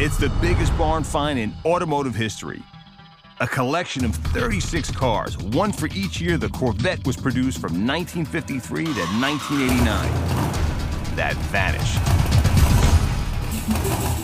It's 0.00 0.16
the 0.16 0.28
biggest 0.40 0.76
barn 0.76 1.04
find 1.04 1.38
in 1.38 1.54
automotive 1.64 2.16
history. 2.16 2.60
A 3.38 3.46
collection 3.46 4.04
of 4.04 4.12
36 4.16 4.90
cars, 4.90 5.38
one 5.38 5.72
for 5.72 5.86
each 5.94 6.20
year 6.20 6.36
the 6.36 6.48
Corvette 6.48 7.06
was 7.06 7.16
produced 7.16 7.60
from 7.60 7.86
1953 7.86 8.86
to 8.86 8.90
1989. 8.90 9.86
That 11.14 11.36
vanished. 11.52 12.00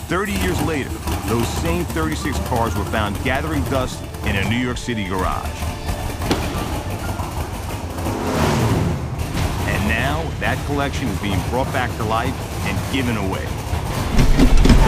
30 0.08 0.32
years 0.32 0.60
later, 0.62 0.90
those 1.28 1.46
same 1.62 1.84
36 1.84 2.36
cars 2.48 2.74
were 2.74 2.84
found 2.86 3.14
gathering 3.22 3.62
dust 3.64 4.02
in 4.24 4.34
a 4.34 4.50
New 4.50 4.58
York 4.58 4.76
City 4.76 5.06
garage. 5.06 5.46
And 9.68 9.88
now, 9.88 10.28
that 10.40 10.60
collection 10.66 11.06
is 11.06 11.18
being 11.20 11.40
brought 11.48 11.72
back 11.72 11.96
to 11.98 12.02
life 12.02 12.34
and 12.66 12.92
given 12.92 13.16
away. 13.16 13.46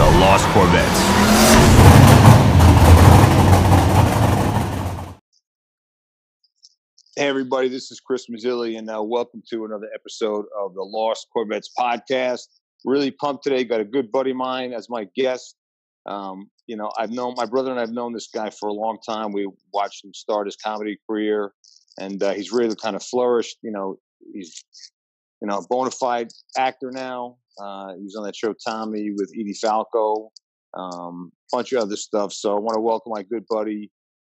The 0.03 0.11
Lost 0.19 0.45
Corvettes. 0.49 1.01
Hey, 7.15 7.29
everybody, 7.29 7.69
this 7.69 7.93
is 7.93 8.01
Chris 8.01 8.27
Mazzilli, 8.29 8.77
and 8.77 8.91
uh, 8.91 9.01
welcome 9.01 9.45
to 9.51 9.65
another 9.65 9.87
episode 9.95 10.47
of 10.61 10.75
the 10.75 10.83
Lost 10.83 11.29
Corvettes 11.33 11.71
podcast. 11.79 12.49
Really 12.85 13.13
pumped 13.13 13.45
today. 13.45 13.63
Got 13.63 13.79
a 13.79 13.85
good 13.85 14.11
buddy 14.11 14.33
of 14.33 14.39
mine 14.39 14.73
as 14.73 14.91
my 14.91 15.07
guest. 15.15 15.55
Um, 16.07 16.51
you 16.67 16.77
know, 16.77 16.91
I've 16.99 17.13
known 17.13 17.35
my 17.37 17.47
brother 17.47 17.71
and 17.71 17.79
I've 17.79 17.93
known 17.93 18.13
this 18.13 18.29
guy 18.35 18.51
for 18.51 18.69
a 18.69 18.73
long 18.73 18.99
time. 19.09 19.31
We 19.31 19.49
watched 19.73 20.05
him 20.05 20.13
start 20.15 20.49
his 20.49 20.57
comedy 20.57 20.99
career, 21.09 21.53
and 21.97 22.21
uh, 22.21 22.33
he's 22.33 22.51
really 22.51 22.75
kind 22.75 22.97
of 22.97 23.05
flourished. 23.05 23.59
You 23.63 23.71
know, 23.71 24.01
he's 24.35 24.65
you 25.41 25.47
know 25.47 25.59
a 25.59 25.67
bona 25.69 25.93
fide 25.93 26.33
actor 26.59 26.91
now. 26.91 27.37
Uh, 27.59 27.95
he 27.95 28.03
was 28.03 28.17
on 28.17 28.25
that 28.25 28.37
show 28.37 28.55
Tommy 28.67 29.11
with 29.11 29.33
Edie 29.39 29.55
Falco, 29.55 30.31
um, 30.75 31.33
bunch 31.51 31.73
of 31.73 31.83
other 31.83 31.97
stuff. 31.97 32.33
So 32.33 32.57
I 32.57 32.61
want 32.61 32.77
to 32.77 32.81
welcome 32.81 33.13
my 33.15 33.23
good 33.23 33.45
buddy 33.49 33.91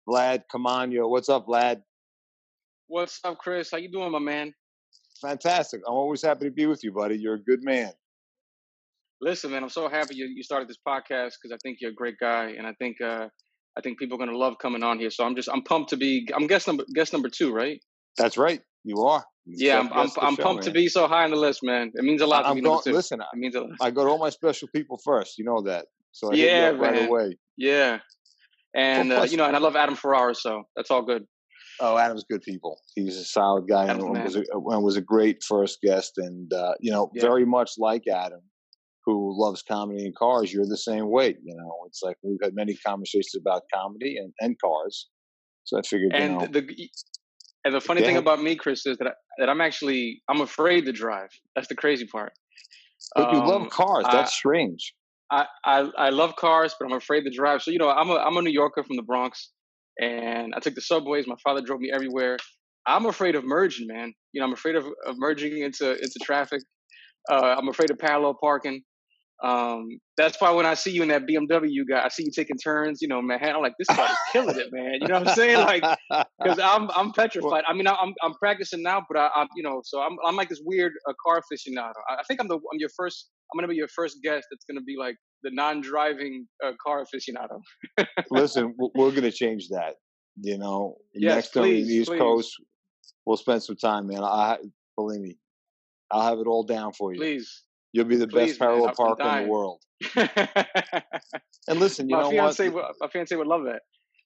Vlad 0.08 0.42
Caamano. 0.52 1.08
What's 1.08 1.28
up, 1.28 1.47
Vlad? 1.47 1.83
What's 2.89 3.20
up, 3.24 3.39
Chris? 3.39 3.70
How 3.70 3.78
you 3.78 3.91
doing, 3.91 4.12
my 4.12 4.19
man? 4.19 4.52
Fantastic. 5.20 5.80
I'm 5.86 5.94
always 5.94 6.22
happy 6.22 6.47
to 6.47 6.50
be 6.50 6.66
with 6.66 6.84
you, 6.84 6.92
buddy. 6.92 7.16
You're 7.16 7.34
a 7.34 7.42
good 7.42 7.62
man. 7.62 7.92
Listen, 9.20 9.52
man, 9.52 9.62
I'm 9.62 9.70
so 9.70 9.89
happy 9.89 10.17
you, 10.17 10.27
you 10.27 10.42
started 10.42 10.69
this 10.69 10.78
podcast 10.86 11.33
because 11.41 11.52
I 11.52 11.56
think 11.62 11.78
you're 11.80 11.92
a 11.92 11.94
great 11.94 12.17
guy, 12.20 12.55
and 12.58 12.67
I 12.67 12.74
think 12.74 13.00
uh, 13.00 13.28
I 13.77 13.80
think 13.80 13.98
people 13.98 14.17
are 14.17 14.19
gonna 14.19 14.36
love 14.36 14.58
coming 14.58 14.83
on 14.83 14.98
here. 14.98 15.11
So 15.11 15.24
I'm 15.24 15.34
just 15.34 15.48
I'm 15.50 15.62
pumped 15.62 15.91
to 15.91 15.96
be. 15.96 16.28
I'm 16.34 16.46
guest 16.46 16.67
number 16.67 16.84
guest 16.94 17.12
number 17.12 17.30
two, 17.30 17.52
right? 17.52 17.80
That's 18.19 18.36
right. 18.36 18.61
You 18.83 19.02
are. 19.05 19.24
Yeah, 19.47 19.78
I'm 19.78 19.92
I'm, 19.92 20.11
I'm 20.20 20.37
show, 20.37 20.42
pumped 20.42 20.64
to 20.64 20.70
be 20.70 20.89
so 20.89 21.06
high 21.06 21.25
on 21.25 21.31
the 21.31 21.37
list, 21.37 21.62
man. 21.62 21.92
It 21.95 22.05
means 22.05 22.23
a 22.23 22.27
lot 22.27 22.47
I'm 22.47 22.61
going, 22.61 22.81
listen, 22.87 23.20
It 23.20 23.37
means 23.37 23.55
a 23.55 23.61
lot. 23.61 23.77
I 23.81 23.91
go 23.91 24.05
to 24.05 24.11
all 24.11 24.19
my 24.19 24.31
special 24.31 24.69
people 24.75 24.98
first. 25.05 25.39
You 25.39 25.45
know 25.45 25.62
that. 25.62 25.86
So 26.12 26.33
I 26.33 26.36
Yeah, 26.36 26.70
right 26.70 27.06
away. 27.06 27.36
Yeah, 27.56 27.98
and 28.75 29.11
Well, 29.11 29.23
uh, 29.23 29.25
you 29.25 29.36
know, 29.36 29.47
and 29.47 29.55
I 29.56 29.59
love 29.59 29.77
Adam 29.77 29.97
Ferrara, 29.97 30.34
so 30.34 30.64
that's 30.77 30.91
all 30.91 31.03
good. 31.03 31.27
Oh, 31.81 31.97
Adam's 31.98 32.25
good 32.31 32.42
people. 32.42 32.81
He's 32.95 33.17
a 33.17 33.25
solid 33.25 33.67
guy 33.69 33.83
and 33.83 34.01
Adam's 34.01 34.36
was 34.36 34.36
a, 34.36 34.75
and 34.75 34.84
was 34.84 34.97
a 34.97 35.01
great 35.01 35.42
first 35.42 35.81
guest. 35.83 36.19
And, 36.19 36.53
uh, 36.53 36.75
you 36.81 36.92
know, 36.92 37.11
Yeah. 37.14 37.23
very 37.23 37.45
much 37.45 37.73
like 37.79 38.06
Adam, 38.06 38.42
who 39.05 39.34
loves 39.41 39.62
comedy 39.62 40.05
and 40.05 40.14
cars, 40.14 40.53
you're 40.53 40.67
the 40.67 40.77
same 40.77 41.11
way. 41.11 41.36
You 41.42 41.56
know, 41.56 41.83
it's 41.86 42.01
like 42.03 42.17
we've 42.23 42.39
had 42.42 42.55
many 42.55 42.77
conversations 42.86 43.34
about 43.34 43.62
comedy 43.73 44.17
and, 44.19 44.33
and 44.41 44.56
cars. 44.61 45.08
So 45.64 45.79
I 45.79 45.83
figured, 45.83 46.12
you 46.14 46.29
know, 46.29 46.47
the 46.47 46.91
and 47.65 47.75
the 47.75 47.81
funny 47.81 48.01
Go 48.01 48.07
thing 48.07 48.17
about 48.17 48.43
me, 48.43 48.57
Chris, 48.57 48.87
is 48.87 48.98
that 48.98 49.09
I, 49.09 49.12
that 49.39 49.48
I'm 49.48 49.61
actually 49.61 50.23
I'm 50.29 50.41
afraid 50.41 50.84
to 50.87 50.93
drive. 50.93 51.31
That's 51.55 51.69
the 51.69 51.75
crazy 51.77 52.07
part. 52.07 52.33
but 53.15 53.31
you 53.33 53.39
Um, 53.39 53.47
love 53.48 53.70
cars. 53.70 54.05
I- 54.09 54.17
That's 54.17 54.33
strange. 54.34 54.95
I, 55.31 55.47
I 55.65 55.91
I 55.98 56.11
love 56.11 56.37
cars, 56.37 56.75
but 56.79 56.87
I'm 56.87 56.92
afraid 56.97 57.23
to 57.25 57.31
drive. 57.31 57.62
So 57.62 57.70
you 57.70 57.79
know, 57.79 57.89
I'm 57.91 58.11
a 58.11 58.17
I'm 58.17 58.37
a 58.37 58.42
New 58.42 58.51
Yorker 58.53 58.85
from 58.85 58.97
the 58.97 59.03
Bronx, 59.03 59.51
and 60.01 60.55
I 60.55 60.61
took 60.61 60.75
the 60.75 60.83
subways. 60.83 61.27
My 61.27 61.36
father 61.42 61.63
drove 61.63 61.80
me 61.80 61.91
everywhere. 61.92 62.36
I'm 62.86 63.07
afraid 63.07 63.35
of 63.35 63.45
merging, 63.45 63.86
man. 63.89 64.13
You 64.33 64.41
know, 64.41 64.47
I'm 64.47 64.53
afraid 64.53 64.77
of, 64.77 64.85
of 65.07 65.17
merging 65.19 65.58
into 65.63 65.92
into 65.92 66.19
traffic. 66.23 66.63
Uh, 67.30 67.57
I'm 67.58 67.69
afraid 67.69 67.91
of 67.91 67.98
parallel 67.98 68.36
parking. 68.41 68.83
Um, 69.42 69.98
that's 70.17 70.40
why 70.40 70.50
when 70.52 70.64
I 70.64 70.74
see 70.74 70.90
you 70.92 71.02
in 71.02 71.08
that 71.08 71.27
BMW 71.27 71.67
you 71.68 71.84
got, 71.84 72.05
I 72.05 72.08
see 72.08 72.24
you 72.24 72.30
taking 72.34 72.56
turns. 72.56 73.02
You 73.02 73.08
know, 73.08 73.20
Manhattan. 73.20 73.56
I'm 73.56 73.62
like, 73.62 73.74
this 73.78 73.89
guy's 73.89 74.17
killing 74.33 74.58
it, 74.58 74.68
man. 74.72 74.95
You 75.00 75.08
know 75.08 75.18
what 75.18 75.28
I'm 75.28 75.34
saying? 75.34 75.58
Like, 75.58 75.83
because 76.42 76.58
I'm 76.58 76.90
I'm 76.96 77.12
petrified. 77.12 77.64
I 77.67 77.73
mean, 77.74 77.86
I- 77.86 77.96
I'm 78.00 78.14
I'm 78.23 78.34
practicing 78.34 78.83
now, 78.83 79.05
but 79.08 79.18
I, 79.18 79.30
I'm 79.34 79.48
you 79.56 79.62
know, 79.62 79.80
so 79.84 80.00
I'm 80.00 80.17
I'm 80.24 80.36
like 80.36 80.48
this 80.48 80.62
weird 80.64 80.92
uh, 81.08 81.12
car 81.24 81.40
aficionado. 81.40 81.92
I 82.08 82.14
I 82.14 82.23
think 82.28 82.40
I'm 82.40 82.48
the 82.48 82.56
I'm 82.56 82.78
your 82.78 82.90
first. 82.96 83.30
I'm 83.52 83.58
gonna 83.58 83.68
be 83.68 83.77
your 83.77 83.89
first 83.89 84.18
guest. 84.23 84.46
That's 84.50 84.64
gonna 84.64 84.83
be 84.83 84.96
like 84.98 85.17
the 85.42 85.50
non-driving 85.52 86.46
uh, 86.64 86.73
car 86.84 87.05
aficionado. 87.05 87.61
Listen, 88.30 88.74
we're 88.78 89.12
to 89.12 89.30
change 89.33 89.68
that. 89.68 89.96
You 90.40 90.58
know, 90.58 90.96
Yes, 91.14 91.34
next 91.34 91.50
time 91.50 91.62
on 91.64 91.68
the 91.70 91.77
East 91.77 92.08
please. 92.08 92.18
Coast, 92.18 92.55
we'll 93.24 93.36
spend 93.36 93.62
some 93.62 93.77
time, 93.77 94.08
man. 94.08 94.24
I 94.24 94.58
believe 94.96 95.20
me, 95.20 95.39
I'll 96.11 96.23
have 96.23 96.39
it 96.39 96.46
all 96.46 96.64
down 96.64 96.92
for 96.92 97.12
you. 97.12 97.20
Please. 97.20 97.64
You'll 97.94 98.06
be 98.06 98.16
the 98.16 98.27
Please, 98.27 98.58
best 98.58 98.60
man, 98.60 98.68
parallel 98.70 98.88
I'm- 98.98 99.16
I'm 99.20 99.38
in 99.38 99.44
the 99.44 99.50
world. 99.50 99.80
And 101.66 101.80
listen, 101.80 102.10
you 102.10 102.16
know 102.16 102.28
fiance, 102.28 102.68
what? 102.68 102.88
would- 102.88 102.94
my 103.00 103.08
fiance 103.08 103.34
would 103.36 103.46
love 103.46 103.66
it. 103.66 103.80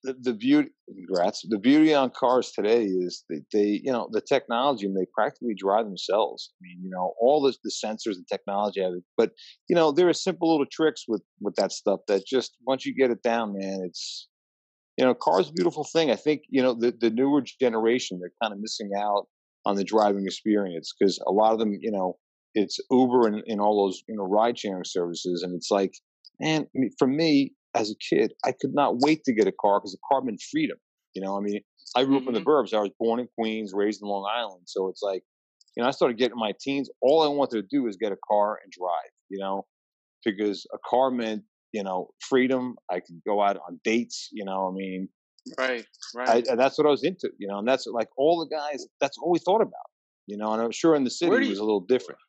The, 0.04 0.14
the 0.20 0.32
beauty, 0.32 0.70
congrats. 0.88 1.44
The 1.48 1.58
beauty 1.58 1.92
on 1.92 2.10
cars 2.10 2.50
today 2.52 2.84
is 2.84 3.24
that 3.28 3.44
they, 3.52 3.80
you 3.84 3.92
know, 3.92 4.08
the 4.10 4.20
technology 4.20 4.86
and 4.86 4.96
they 4.96 5.06
practically 5.12 5.54
drive 5.56 5.84
themselves. 5.84 6.50
I 6.54 6.58
mean, 6.62 6.80
you 6.84 6.90
know, 6.90 7.12
all 7.20 7.42
the, 7.42 7.54
the 7.62 7.70
sensors 7.70 8.14
and 8.14 8.26
technology 8.26 8.80
have 8.80 8.92
it, 8.94 9.04
but 9.16 9.32
you 9.68 9.76
know, 9.76 9.92
there 9.92 10.08
are 10.08 10.12
simple 10.14 10.50
little 10.50 10.66
tricks 10.70 11.04
with 11.06 11.22
with 11.40 11.54
that 11.56 11.70
stuff 11.72 12.00
that 12.08 12.24
just 12.26 12.56
once 12.66 12.86
you 12.86 12.94
get 12.94 13.10
it 13.10 13.22
down, 13.22 13.52
man, 13.58 13.80
it's 13.84 14.28
you 14.96 15.04
know, 15.04 15.14
cars 15.14 15.50
a 15.50 15.52
beautiful 15.52 15.84
thing. 15.84 16.10
I 16.10 16.16
think 16.16 16.42
you 16.48 16.62
know 16.62 16.74
the 16.74 16.92
the 16.98 17.10
newer 17.10 17.42
generation 17.60 18.18
they're 18.20 18.32
kind 18.42 18.54
of 18.54 18.60
missing 18.60 18.90
out 18.98 19.26
on 19.66 19.76
the 19.76 19.84
driving 19.84 20.24
experience 20.24 20.92
because 20.98 21.20
a 21.26 21.32
lot 21.32 21.52
of 21.52 21.58
them, 21.58 21.76
you 21.80 21.90
know, 21.92 22.16
it's 22.54 22.78
Uber 22.91 23.26
and, 23.26 23.42
and 23.47 23.60
all 23.60 23.86
those 23.86 24.03
you 24.09 24.16
know 24.16 24.25
ride 24.25 24.59
sharing 24.59 24.84
services, 24.84 25.42
and 25.42 25.54
it's 25.54 25.70
like, 25.70 25.94
man, 26.41 26.62
I 26.62 26.78
mean, 26.78 26.91
for 26.98 27.09
me 27.09 27.54
as 27.75 27.91
a 27.91 28.14
kid, 28.14 28.32
I 28.44 28.53
could 28.53 28.75
not 28.75 28.98
wait 28.98 29.25
to 29.25 29.32
get 29.32 29.47
a 29.47 29.53
car 29.53 29.81
because 29.81 29.92
the 29.92 29.98
car 30.10 30.22
meant 30.22 30.42
freedom. 30.50 30.78
You 31.14 31.22
know, 31.22 31.36
I 31.36 31.41
mean, 31.41 31.60
I 31.97 32.04
grew 32.04 32.16
up 32.16 32.26
in 32.26 32.34
the 32.34 32.41
mm-hmm. 32.41 32.48
burbs. 32.48 32.75
I 32.75 32.81
was 32.81 32.91
born 32.98 33.20
in 33.20 33.28
Queens, 33.38 33.72
raised 33.75 34.03
in 34.03 34.09
Long 34.09 34.28
Island, 34.31 34.62
so 34.66 34.88
it's 34.88 35.03
like, 35.03 35.22
you 35.76 35.82
know, 35.82 35.88
I 35.88 35.92
started 35.92 36.19
getting 36.19 36.38
my 36.38 36.53
teens. 36.60 36.91
All 37.00 37.22
I 37.22 37.28
wanted 37.28 37.62
to 37.62 37.69
do 37.70 37.86
is 37.86 37.97
get 37.97 38.12
a 38.12 38.19
car 38.28 38.59
and 38.62 38.72
drive. 38.72 39.12
You 39.28 39.38
know, 39.38 39.66
because 40.25 40.66
a 40.72 40.78
car 40.88 41.10
meant 41.10 41.42
you 41.72 41.82
know 41.82 42.09
freedom. 42.20 42.76
I 42.91 43.00
could 43.00 43.20
go 43.26 43.42
out 43.42 43.56
on 43.56 43.80
dates. 43.84 44.28
You 44.32 44.44
know, 44.44 44.69
I 44.69 44.72
mean, 44.72 45.09
Right, 45.59 45.84
I, 46.16 46.19
right. 46.19 46.47
and 46.47 46.59
that's 46.59 46.78
what 46.78 46.86
I 46.86 46.91
was 46.91 47.04
into. 47.04 47.30
You 47.38 47.48
know, 47.48 47.59
and 47.59 47.69
that's 47.69 47.86
like 47.86 48.09
all 48.16 48.38
the 48.41 48.54
guys. 48.54 48.86
That's 49.00 49.16
all 49.19 49.30
we 49.30 49.38
thought 49.38 49.62
about. 49.62 49.72
You 50.26 50.36
know, 50.36 50.53
and 50.53 50.62
I'm 50.62 50.72
sure 50.72 50.94
in 50.94 51.04
the 51.04 51.10
city 51.10 51.30
do 51.30 51.42
it 51.42 51.48
was 51.48 51.59
a 51.59 51.65
little 51.65 51.80
different. 51.80 52.20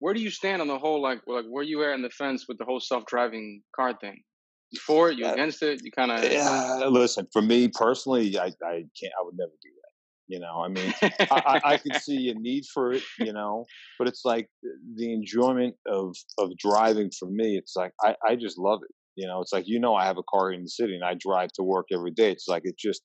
Where 0.00 0.14
do 0.14 0.20
you 0.20 0.30
stand 0.30 0.62
on 0.62 0.68
the 0.68 0.78
whole 0.78 1.02
like 1.02 1.20
like 1.26 1.44
where 1.48 1.64
you 1.64 1.84
at 1.84 1.94
in 1.94 2.02
the 2.02 2.10
fence 2.10 2.46
with 2.48 2.58
the 2.58 2.64
whole 2.64 2.80
self-driving 2.80 3.62
car 3.74 3.94
thing? 4.00 4.22
You 4.70 4.80
for 4.80 5.10
it? 5.10 5.18
You 5.18 5.26
Uh, 5.26 5.32
against 5.32 5.62
it? 5.62 5.80
You 5.82 5.90
kind 5.90 6.12
of. 6.12 6.30
Yeah, 6.30 6.84
listen, 6.88 7.26
for 7.32 7.42
me 7.42 7.68
personally, 7.68 8.38
I, 8.38 8.46
I 8.46 8.84
can't. 9.00 9.12
I 9.18 9.24
would 9.24 9.36
never 9.36 9.52
do 9.62 9.70
that. 9.70 9.88
You 10.28 10.40
know, 10.40 10.62
I 10.62 10.68
mean, 10.68 10.94
I, 11.02 11.26
I, 11.30 11.60
I 11.72 11.76
could 11.78 11.96
see 12.02 12.28
a 12.28 12.34
need 12.34 12.64
for 12.72 12.92
it, 12.92 13.02
you 13.18 13.32
know, 13.32 13.64
but 13.98 14.08
it's 14.08 14.26
like 14.26 14.48
the 14.94 15.12
enjoyment 15.12 15.74
of 15.86 16.14
of 16.38 16.50
driving 16.58 17.10
for 17.18 17.30
me. 17.30 17.56
It's 17.56 17.74
like 17.74 17.92
I, 18.02 18.14
I 18.26 18.36
just 18.36 18.58
love 18.58 18.80
it. 18.82 18.94
You 19.16 19.26
know, 19.26 19.40
it's 19.40 19.52
like 19.52 19.64
you 19.66 19.80
know 19.80 19.94
I 19.94 20.04
have 20.04 20.18
a 20.18 20.22
car 20.30 20.52
in 20.52 20.62
the 20.62 20.68
city 20.68 20.94
and 20.94 21.04
I 21.04 21.14
drive 21.18 21.50
to 21.54 21.62
work 21.62 21.86
every 21.92 22.12
day. 22.12 22.30
It's 22.30 22.46
like 22.46 22.62
it 22.64 22.76
just 22.78 23.02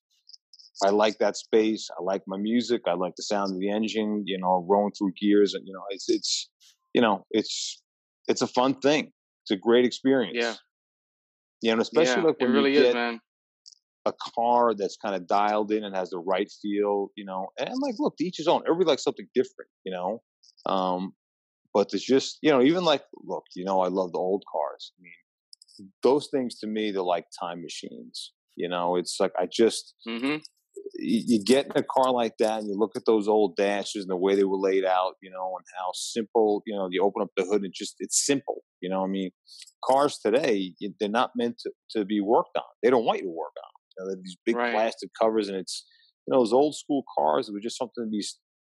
I 0.83 0.89
like 0.89 1.17
that 1.19 1.37
space. 1.37 1.87
I 1.97 2.03
like 2.03 2.23
my 2.27 2.37
music. 2.37 2.81
I 2.87 2.93
like 2.93 3.13
the 3.15 3.23
sound 3.23 3.53
of 3.53 3.59
the 3.59 3.71
engine. 3.71 4.23
You 4.25 4.37
know, 4.37 4.65
rolling 4.69 4.91
through 4.97 5.13
gears 5.19 5.53
and 5.53 5.65
you 5.65 5.73
know 5.73 5.83
it's 5.89 6.09
it's 6.09 6.49
you 6.93 7.01
know 7.01 7.25
it's 7.31 7.81
it's 8.27 8.41
a 8.41 8.47
fun 8.47 8.75
thing. 8.75 9.11
It's 9.43 9.51
a 9.51 9.57
great 9.57 9.85
experience. 9.85 10.37
Yeah. 10.39 10.53
You 11.61 11.75
know, 11.75 11.81
especially 11.81 12.21
yeah, 12.21 12.27
like 12.27 12.35
it 12.39 12.43
when 12.43 12.53
really 12.53 12.73
you 12.73 12.79
is, 12.79 12.85
get 12.87 12.93
man. 12.93 13.19
a 14.05 14.13
car 14.35 14.73
that's 14.73 14.97
kind 14.97 15.15
of 15.15 15.27
dialed 15.27 15.71
in 15.71 15.83
and 15.83 15.95
has 15.95 16.09
the 16.09 16.19
right 16.19 16.49
feel, 16.61 17.09
you 17.15 17.25
know. 17.25 17.47
And 17.57 17.69
like, 17.81 17.95
look, 17.99 18.17
to 18.17 18.25
each 18.25 18.37
his 18.37 18.47
own. 18.47 18.63
Everybody 18.65 18.91
likes 18.91 19.03
something 19.03 19.27
different, 19.33 19.69
you 19.85 19.91
know. 19.91 20.21
Um, 20.65 21.13
but 21.73 21.93
it's 21.93 22.05
just, 22.05 22.37
you 22.41 22.51
know, 22.51 22.61
even 22.61 22.83
like, 22.83 23.03
look, 23.23 23.43
you 23.55 23.65
know, 23.65 23.81
I 23.81 23.87
love 23.87 24.11
the 24.11 24.19
old 24.19 24.43
cars. 24.51 24.91
I 24.99 25.01
mean, 25.01 25.89
those 26.03 26.27
things 26.31 26.59
to 26.59 26.67
me, 26.67 26.91
they're 26.91 27.01
like 27.01 27.25
time 27.39 27.61
machines. 27.61 28.33
You 28.55 28.69
know, 28.69 28.95
it's 28.97 29.17
like 29.19 29.31
I 29.39 29.47
just 29.51 29.95
hmm 30.05 30.37
you, 30.95 31.23
you 31.25 31.43
get 31.43 31.65
in 31.65 31.71
a 31.75 31.83
car 31.83 32.11
like 32.11 32.37
that 32.39 32.59
and 32.59 32.67
you 32.67 32.77
look 32.77 32.95
at 32.95 33.05
those 33.05 33.27
old 33.27 33.55
dashes 33.55 34.03
and 34.03 34.11
the 34.11 34.17
way 34.17 34.35
they 34.35 34.43
were 34.43 34.57
laid 34.57 34.85
out, 34.85 35.15
you 35.21 35.29
know, 35.29 35.55
and 35.57 35.65
how 35.77 35.91
simple, 35.93 36.61
you 36.65 36.75
know, 36.75 36.87
you 36.91 37.03
open 37.03 37.21
up 37.21 37.29
the 37.35 37.45
hood 37.45 37.63
and 37.63 37.73
just 37.73 37.95
it's 37.99 38.25
simple. 38.25 38.63
You 38.81 38.89
know, 38.89 39.03
I 39.03 39.07
mean, 39.07 39.31
cars 39.83 40.19
today 40.19 40.73
they're 40.99 41.09
not 41.09 41.31
meant 41.35 41.59
to, 41.59 41.71
to 41.91 42.05
be 42.05 42.21
worked 42.21 42.57
on. 42.57 42.63
They 42.81 42.89
don't 42.89 43.05
want 43.05 43.19
you 43.19 43.25
to 43.25 43.31
work 43.31 43.53
on. 43.57 43.63
them. 43.63 43.81
You 43.89 44.03
know, 44.03 44.09
they 44.09 44.17
have 44.17 44.23
these 44.23 44.37
big 44.45 44.55
Right. 44.55 44.73
plastic 44.73 45.09
covers 45.19 45.47
and 45.49 45.57
it's 45.57 45.85
you 46.27 46.33
know 46.33 46.39
those 46.39 46.53
old 46.53 46.75
school 46.75 47.03
cars. 47.17 47.49
It 47.49 47.53
was 47.53 47.63
just 47.63 47.77
something 47.77 48.05
to 48.05 48.09
be 48.09 48.23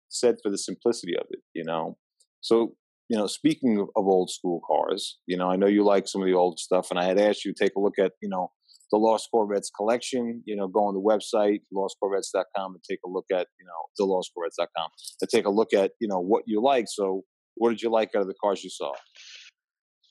said 0.09 0.37
for 0.43 0.51
the 0.51 0.59
simplicity 0.59 1.17
of 1.17 1.27
it. 1.31 1.41
You 1.55 1.65
know, 1.65 1.97
so 2.41 2.75
you 3.11 3.19
know, 3.19 3.27
speaking 3.27 3.77
of, 3.79 3.89
of, 3.97 4.07
old 4.07 4.31
school 4.31 4.61
cars, 4.65 5.19
you 5.27 5.37
know, 5.37 5.51
I 5.51 5.57
know 5.57 5.67
you 5.67 5.85
like 5.85 6.07
some 6.07 6.23
of 6.23 6.29
the 6.29 6.35
old 6.35 6.61
stuff, 6.61 6.91
and 6.91 6.99
I 6.99 7.05
had 7.05 7.19
asked 7.19 7.45
you 7.45 7.53
to 7.53 7.65
take 7.65 7.75
a 7.77 7.81
look 7.81 7.99
at, 7.99 8.13
you 8.23 8.29
know, 8.29 8.53
the 8.91 8.99
Lost 8.99 9.29
Corvettes 9.31 9.71
collection. 9.77 10.43
You 10.47 10.57
know, 10.57 10.69
go 10.69 10.85
on 10.85 10.95
the 10.95 11.01
website 11.01 11.61
lostcorvettes.com 11.75 12.75
and 12.75 12.83
take 12.89 13.01
a 13.05 13.09
look 13.09 13.27
at, 13.33 13.47
you 13.59 13.67
know, 13.67 13.89
the 13.99 14.05
lostcorvettes.com 14.05 14.91
and 15.21 15.31
take 15.31 15.47
a 15.47 15.51
look 15.51 15.73
at, 15.73 15.93
you 16.01 16.09
know, 16.09 16.21
what 16.21 16.45
you 16.47 16.63
like. 16.63 16.87
So, 16.89 17.23
what 17.57 17.71
did 17.71 17.83
you 17.83 17.91
like 17.91 18.11
out 18.15 18.23
of 18.23 18.29
the 18.29 18.35
cars 18.43 18.63
you 18.65 18.71
saw? 18.71 18.93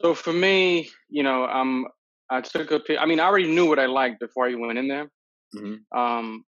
So 0.01 0.13
for 0.13 0.31
me, 0.31 0.89
you 1.09 1.23
know, 1.23 1.45
um, 1.45 1.85
I 2.29 2.41
took 2.41 2.71
a. 2.71 2.81
I 2.99 3.05
mean, 3.05 3.19
I 3.19 3.25
already 3.25 3.51
knew 3.51 3.67
what 3.67 3.79
I 3.79 3.87
liked 3.87 4.19
before 4.19 4.47
I 4.47 4.55
went 4.55 4.77
in 4.77 4.87
there. 4.87 5.09
Mm-hmm. 5.55 5.99
Um, 5.99 6.43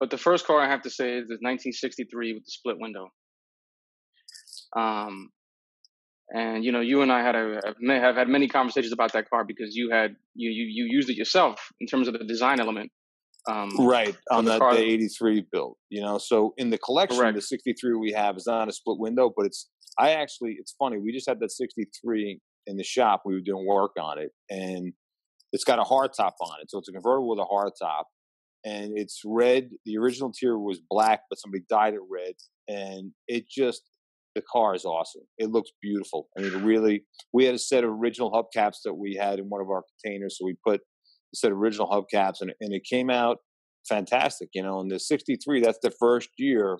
but 0.00 0.10
the 0.10 0.18
first 0.18 0.46
car 0.46 0.60
I 0.60 0.68
have 0.68 0.82
to 0.82 0.90
say 0.90 1.10
is 1.10 1.28
the 1.28 1.38
1963 1.40 2.34
with 2.34 2.44
the 2.44 2.50
split 2.50 2.76
window. 2.78 3.08
Um, 4.76 5.30
and 6.32 6.64
you 6.64 6.72
know, 6.72 6.80
you 6.80 7.02
and 7.02 7.12
I 7.12 7.22
had 7.22 7.36
a 7.36 7.60
have 7.88 8.16
had 8.16 8.28
many 8.28 8.48
conversations 8.48 8.92
about 8.92 9.12
that 9.12 9.30
car 9.30 9.44
because 9.44 9.76
you 9.76 9.90
had 9.90 10.16
you 10.34 10.50
you 10.50 10.64
you 10.64 10.86
used 10.90 11.08
it 11.08 11.16
yourself 11.16 11.70
in 11.80 11.86
terms 11.86 12.08
of 12.08 12.14
the 12.14 12.24
design 12.24 12.60
element. 12.60 12.90
Um, 13.48 13.70
right 13.78 14.16
on 14.32 14.44
that 14.46 14.58
the, 14.58 14.70
the 14.74 14.82
83 14.82 15.46
build, 15.52 15.76
you 15.88 16.02
know. 16.02 16.18
So 16.18 16.52
in 16.56 16.70
the 16.70 16.78
collection, 16.78 17.20
Correct. 17.20 17.36
the 17.36 17.42
63 17.42 17.94
we 17.94 18.10
have 18.10 18.36
is 18.36 18.46
not 18.46 18.68
a 18.68 18.72
split 18.72 18.98
window, 18.98 19.32
but 19.36 19.46
it's 19.46 19.70
I 19.98 20.10
actually 20.10 20.56
it's 20.58 20.74
funny 20.76 20.98
we 20.98 21.12
just 21.12 21.28
had 21.28 21.38
that 21.40 21.52
63 21.52 22.40
in 22.66 22.76
the 22.76 22.82
shop. 22.82 23.22
We 23.24 23.34
were 23.34 23.40
doing 23.40 23.64
work 23.64 23.92
on 24.00 24.18
it, 24.18 24.32
and 24.50 24.92
it's 25.52 25.62
got 25.62 25.78
a 25.78 25.84
hardtop 25.84 26.32
on 26.40 26.56
it, 26.60 26.70
so 26.70 26.78
it's 26.78 26.88
a 26.88 26.92
convertible 26.92 27.28
with 27.28 27.38
a 27.38 27.44
hardtop, 27.44 28.04
and 28.64 28.98
it's 28.98 29.22
red. 29.24 29.70
The 29.84 29.96
original 29.96 30.30
interior 30.30 30.58
was 30.58 30.80
black, 30.90 31.20
but 31.30 31.38
somebody 31.38 31.62
dyed 31.70 31.94
it 31.94 32.00
red, 32.10 32.34
and 32.68 33.12
it 33.28 33.48
just 33.48 33.82
the 34.36 34.42
car 34.52 34.74
is 34.74 34.84
awesome. 34.84 35.22
It 35.38 35.50
looks 35.50 35.70
beautiful. 35.82 36.28
I 36.38 36.42
mean, 36.42 36.62
really, 36.62 37.04
we 37.32 37.46
had 37.46 37.54
a 37.54 37.58
set 37.58 37.82
of 37.82 37.90
original 37.90 38.30
hubcaps 38.30 38.76
that 38.84 38.94
we 38.94 39.18
had 39.20 39.38
in 39.38 39.46
one 39.46 39.62
of 39.62 39.68
our 39.68 39.82
containers, 40.02 40.36
so 40.38 40.44
we 40.44 40.54
put 40.64 40.80
a 40.80 41.36
set 41.36 41.50
of 41.50 41.58
original 41.58 41.88
hubcaps, 41.88 42.42
and 42.42 42.52
and 42.60 42.72
it 42.72 42.82
came 42.88 43.10
out 43.10 43.38
fantastic. 43.88 44.50
You 44.54 44.62
know, 44.62 44.80
in 44.80 44.88
the 44.88 45.00
'63, 45.00 45.62
that's 45.62 45.78
the 45.82 45.90
first 45.90 46.28
year 46.38 46.78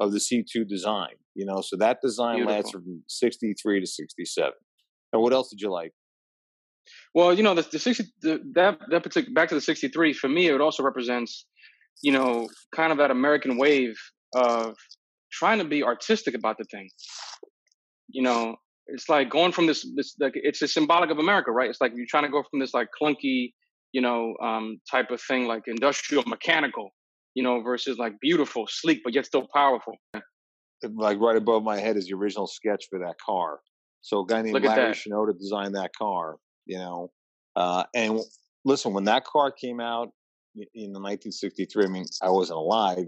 of 0.00 0.12
the 0.12 0.18
C2 0.18 0.66
design. 0.66 1.14
You 1.34 1.46
know, 1.46 1.60
so 1.60 1.76
that 1.76 1.98
design 2.02 2.36
beautiful. 2.36 2.56
lasts 2.56 2.70
from 2.70 3.02
'63 3.06 3.80
to 3.80 3.86
'67. 3.86 4.52
And 5.12 5.22
what 5.22 5.32
else 5.32 5.50
did 5.50 5.60
you 5.60 5.70
like? 5.70 5.92
Well, 7.14 7.32
you 7.32 7.42
know, 7.42 7.54
the, 7.54 7.62
the 7.62 7.78
60, 7.78 8.04
the, 8.22 8.40
that, 8.54 8.78
that 8.90 9.02
particular, 9.02 9.32
back 9.32 9.48
to 9.50 9.54
the 9.54 9.60
63, 9.60 10.12
for 10.12 10.28
me, 10.28 10.48
it 10.48 10.60
also 10.60 10.82
represents, 10.82 11.46
you 12.02 12.12
know, 12.12 12.48
kind 12.74 12.92
of 12.92 12.98
that 12.98 13.10
American 13.10 13.56
wave 13.56 13.94
of 14.34 14.74
trying 15.34 15.58
to 15.58 15.64
be 15.64 15.82
artistic 15.82 16.34
about 16.34 16.56
the 16.58 16.64
thing. 16.64 16.88
You 18.08 18.22
know, 18.22 18.56
it's 18.86 19.08
like 19.08 19.30
going 19.30 19.52
from 19.52 19.66
this, 19.66 19.86
this, 19.96 20.14
like, 20.20 20.32
it's 20.34 20.62
a 20.62 20.68
symbolic 20.68 21.10
of 21.10 21.18
America, 21.18 21.50
right? 21.50 21.68
It's 21.68 21.80
like 21.80 21.92
you're 21.94 22.06
trying 22.08 22.24
to 22.24 22.30
go 22.30 22.42
from 22.48 22.60
this 22.60 22.74
like 22.74 22.88
clunky, 23.00 23.52
you 23.92 24.00
know, 24.00 24.34
um, 24.42 24.78
type 24.90 25.10
of 25.10 25.20
thing, 25.20 25.46
like 25.46 25.62
industrial 25.66 26.24
mechanical, 26.26 26.90
you 27.34 27.42
know, 27.42 27.62
versus 27.62 27.98
like 27.98 28.14
beautiful, 28.20 28.66
sleek, 28.68 29.00
but 29.04 29.14
yet 29.14 29.26
still 29.26 29.46
powerful. 29.54 29.94
Like 30.82 31.18
right 31.18 31.36
above 31.36 31.62
my 31.62 31.78
head 31.78 31.96
is 31.96 32.08
the 32.08 32.14
original 32.14 32.46
sketch 32.46 32.84
for 32.90 32.98
that 32.98 33.14
car. 33.24 33.60
So 34.02 34.20
a 34.20 34.26
guy 34.26 34.42
named 34.42 34.54
Look 34.54 34.64
Larry 34.64 34.92
Shinoda 34.92 35.38
designed 35.38 35.74
that 35.76 35.92
car, 35.98 36.36
you 36.66 36.76
know. 36.76 37.10
Uh, 37.56 37.84
and 37.94 38.20
listen, 38.64 38.92
when 38.92 39.04
that 39.04 39.24
car 39.24 39.50
came 39.50 39.80
out 39.80 40.10
in 40.56 40.92
the 40.92 41.00
1963, 41.00 41.84
I 41.84 41.88
mean, 41.88 42.04
I 42.20 42.28
wasn't 42.28 42.58
alive, 42.58 43.06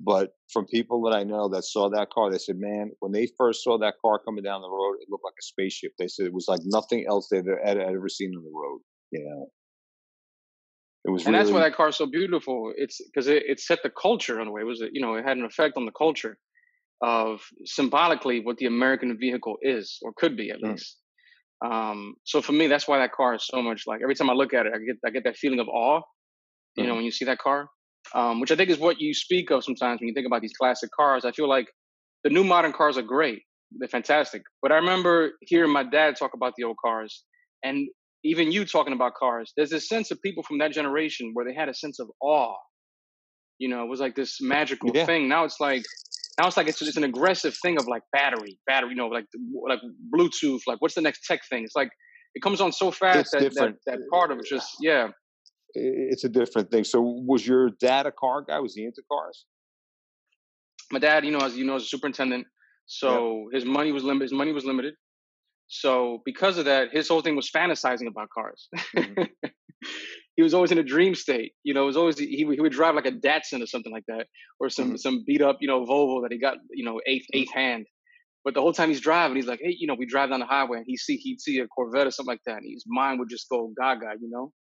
but 0.00 0.30
from 0.52 0.66
people 0.66 1.02
that 1.02 1.16
I 1.16 1.22
know 1.22 1.48
that 1.50 1.64
saw 1.64 1.88
that 1.90 2.10
car, 2.10 2.30
they 2.30 2.38
said, 2.38 2.56
man, 2.58 2.90
when 3.00 3.12
they 3.12 3.28
first 3.38 3.62
saw 3.62 3.78
that 3.78 3.94
car 4.04 4.20
coming 4.24 4.42
down 4.42 4.60
the 4.60 4.68
road, 4.68 4.96
it 5.00 5.08
looked 5.08 5.24
like 5.24 5.34
a 5.38 5.42
spaceship. 5.42 5.92
They 5.98 6.08
said 6.08 6.26
it 6.26 6.34
was 6.34 6.46
like 6.48 6.60
nothing 6.64 7.06
else 7.08 7.28
they'd 7.28 7.44
ever 7.46 8.08
seen 8.08 8.34
on 8.36 8.42
the 8.42 8.50
road, 8.52 8.80
you 9.12 9.24
know. 9.24 9.46
It 11.04 11.10
was, 11.10 11.26
and 11.26 11.34
really... 11.34 11.44
that's 11.44 11.54
why 11.54 11.60
that 11.60 11.76
car 11.76 11.88
is 11.90 11.96
so 11.96 12.06
beautiful. 12.06 12.72
It's 12.76 13.00
because 13.04 13.28
it, 13.28 13.44
it 13.46 13.60
set 13.60 13.82
the 13.82 13.90
culture 13.90 14.40
in 14.40 14.48
a 14.48 14.50
way. 14.50 14.62
It 14.62 14.66
was, 14.66 14.82
you 14.92 15.00
know, 15.00 15.14
it 15.14 15.24
had 15.24 15.36
an 15.36 15.44
effect 15.44 15.76
on 15.76 15.84
the 15.84 15.92
culture 15.92 16.38
of 17.02 17.42
symbolically 17.64 18.40
what 18.40 18.56
the 18.56 18.66
American 18.66 19.16
vehicle 19.18 19.58
is 19.60 19.98
or 20.02 20.12
could 20.16 20.36
be 20.36 20.50
at 20.50 20.60
mm. 20.60 20.72
least. 20.72 20.96
Um, 21.64 22.14
so 22.24 22.42
for 22.42 22.52
me, 22.52 22.66
that's 22.66 22.88
why 22.88 22.98
that 22.98 23.12
car 23.12 23.34
is 23.34 23.46
so 23.46 23.62
much 23.62 23.82
like 23.86 24.00
every 24.02 24.14
time 24.14 24.30
I 24.30 24.32
look 24.32 24.54
at 24.54 24.66
it, 24.66 24.72
I 24.74 24.78
get 24.78 24.96
I 25.06 25.10
get 25.10 25.24
that 25.24 25.36
feeling 25.36 25.60
of 25.60 25.68
awe. 25.68 26.00
You 26.76 26.84
mm. 26.84 26.88
know, 26.88 26.94
when 26.96 27.04
you 27.04 27.12
see 27.12 27.26
that 27.26 27.38
car, 27.38 27.68
um, 28.14 28.40
which 28.40 28.50
I 28.50 28.56
think 28.56 28.70
is 28.70 28.78
what 28.78 29.00
you 29.00 29.12
speak 29.12 29.50
of 29.50 29.64
sometimes 29.64 30.00
when 30.00 30.08
you 30.08 30.14
think 30.14 30.26
about 30.26 30.40
these 30.40 30.52
classic 30.52 30.90
cars. 30.98 31.24
I 31.24 31.32
feel 31.32 31.48
like 31.48 31.66
the 32.22 32.30
new 32.30 32.44
modern 32.44 32.72
cars 32.72 32.96
are 32.96 33.02
great; 33.02 33.42
they're 33.72 33.88
fantastic. 33.88 34.42
But 34.62 34.72
I 34.72 34.76
remember 34.76 35.32
hearing 35.40 35.72
my 35.72 35.82
dad 35.82 36.16
talk 36.16 36.32
about 36.34 36.54
the 36.56 36.64
old 36.64 36.76
cars, 36.84 37.24
and 37.62 37.88
even 38.24 38.52
you 38.52 38.64
talking 38.64 38.94
about 38.94 39.14
cars. 39.14 39.52
There's 39.56 39.70
this 39.70 39.88
sense 39.88 40.10
of 40.10 40.20
people 40.22 40.42
from 40.42 40.58
that 40.58 40.72
generation 40.72 41.32
where 41.34 41.44
they 41.44 41.54
had 41.54 41.68
a 41.68 41.74
sense 41.74 41.98
of 41.98 42.08
awe. 42.22 42.56
You 43.58 43.68
know, 43.68 43.82
it 43.84 43.88
was 43.88 44.00
like 44.00 44.16
this 44.16 44.40
magical 44.40 44.90
yeah. 44.94 45.06
thing. 45.06 45.28
Now 45.28 45.44
it's 45.44 45.60
like 45.60 45.82
now 46.38 46.48
it's 46.48 46.56
like 46.56 46.68
it's, 46.68 46.80
it's 46.82 46.96
an 46.96 47.04
aggressive 47.04 47.56
thing 47.62 47.78
of 47.78 47.86
like 47.86 48.02
battery, 48.12 48.58
battery, 48.66 48.90
you 48.90 48.96
know, 48.96 49.08
like 49.08 49.26
like 49.68 49.80
Bluetooth, 50.14 50.60
like 50.66 50.80
what's 50.80 50.94
the 50.94 51.00
next 51.00 51.26
tech 51.26 51.40
thing? 51.48 51.64
It's 51.64 51.76
like 51.76 51.90
it 52.34 52.42
comes 52.42 52.60
on 52.60 52.72
so 52.72 52.90
fast 52.90 53.30
that, 53.32 53.54
that, 53.54 53.74
that 53.86 53.98
part 54.10 54.30
of 54.30 54.38
it 54.38 54.46
just 54.46 54.76
yeah. 54.80 55.08
It's 55.74 56.24
a 56.24 56.28
different 56.28 56.70
thing. 56.70 56.84
So 56.84 57.00
was 57.00 57.46
your 57.46 57.70
dad 57.80 58.06
a 58.06 58.12
car 58.12 58.42
guy? 58.42 58.60
Was 58.60 58.74
he 58.74 58.84
into 58.84 59.02
cars? 59.10 59.44
My 60.92 60.98
dad, 60.98 61.24
you 61.24 61.32
know, 61.32 61.40
as 61.40 61.56
you 61.56 61.64
know, 61.64 61.76
is 61.76 61.84
a 61.84 61.86
superintendent, 61.86 62.46
so 62.86 63.48
his 63.52 63.64
money 63.64 63.90
was 63.90 64.04
limited. 64.04 64.24
His 64.24 64.32
money 64.32 64.52
was 64.52 64.64
limited. 64.64 64.94
So 65.66 66.22
because 66.24 66.58
of 66.58 66.66
that, 66.66 66.90
his 66.92 67.08
whole 67.08 67.22
thing 67.22 67.36
was 67.36 67.50
fantasizing 67.50 68.06
about 68.06 68.28
cars. 68.30 68.68
Mm-hmm. 68.96 69.22
he 70.36 70.42
was 70.42 70.54
always 70.54 70.72
in 70.72 70.78
a 70.78 70.82
dream 70.82 71.14
state. 71.14 71.52
You 71.62 71.74
know, 71.74 71.84
it 71.84 71.86
was 71.86 71.96
always 71.96 72.18
he, 72.18 72.26
he 72.36 72.60
would 72.60 72.72
drive 72.72 72.94
like 72.94 73.06
a 73.06 73.12
Datsun 73.12 73.62
or 73.62 73.66
something 73.66 73.92
like 73.92 74.04
that, 74.08 74.26
or 74.60 74.68
some 74.68 74.88
mm-hmm. 74.88 74.96
some 74.96 75.24
beat 75.26 75.42
up 75.42 75.58
you 75.60 75.68
know 75.68 75.84
Volvo 75.84 76.22
that 76.22 76.32
he 76.32 76.38
got 76.38 76.58
you 76.70 76.84
know 76.84 77.00
8th 77.08 77.14
mm-hmm. 77.16 77.36
eighth 77.38 77.52
hand. 77.52 77.86
But 78.44 78.52
the 78.52 78.60
whole 78.60 78.74
time 78.74 78.90
he's 78.90 79.00
driving, 79.00 79.36
he's 79.36 79.46
like, 79.46 79.60
hey, 79.62 79.74
you 79.78 79.86
know, 79.86 79.94
we 79.94 80.04
drive 80.04 80.28
down 80.28 80.40
the 80.40 80.46
highway 80.46 80.76
and 80.76 80.86
he 80.86 80.98
see 80.98 81.16
he'd 81.16 81.40
see 81.40 81.60
a 81.60 81.66
Corvette 81.66 82.06
or 82.06 82.10
something 82.10 82.32
like 82.32 82.42
that, 82.46 82.58
and 82.58 82.70
his 82.70 82.84
mind 82.86 83.18
would 83.18 83.30
just 83.30 83.48
go 83.48 83.72
gaga, 83.76 84.12
you 84.20 84.28
know. 84.28 84.52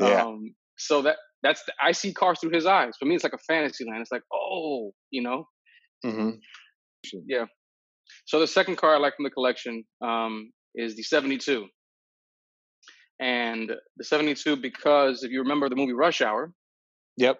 Yeah. 0.00 0.24
Um, 0.24 0.54
so 0.78 1.02
that 1.02 1.16
that's 1.42 1.62
the, 1.64 1.72
I 1.82 1.92
see 1.92 2.12
cars 2.12 2.38
through 2.40 2.52
his 2.52 2.66
eyes. 2.66 2.92
For 2.98 3.06
me, 3.06 3.14
it's 3.14 3.24
like 3.24 3.32
a 3.32 3.38
fantasy 3.38 3.84
land. 3.84 4.00
It's 4.00 4.12
like, 4.12 4.22
oh, 4.32 4.92
you 5.10 5.22
know. 5.22 5.44
Mm-hmm. 6.04 6.30
Yeah. 7.26 7.46
So 8.26 8.40
the 8.40 8.46
second 8.46 8.76
car 8.76 8.94
I 8.94 8.98
like 8.98 9.16
from 9.16 9.24
the 9.24 9.30
collection 9.30 9.84
um, 10.02 10.50
is 10.74 10.96
the 10.96 11.02
72 11.02 11.66
and 13.20 13.70
the 13.96 14.04
72 14.04 14.56
because 14.56 15.22
if 15.22 15.30
you 15.30 15.40
remember 15.40 15.68
the 15.68 15.76
movie 15.76 15.92
Rush 15.92 16.22
Hour. 16.22 16.52
Yep. 17.18 17.38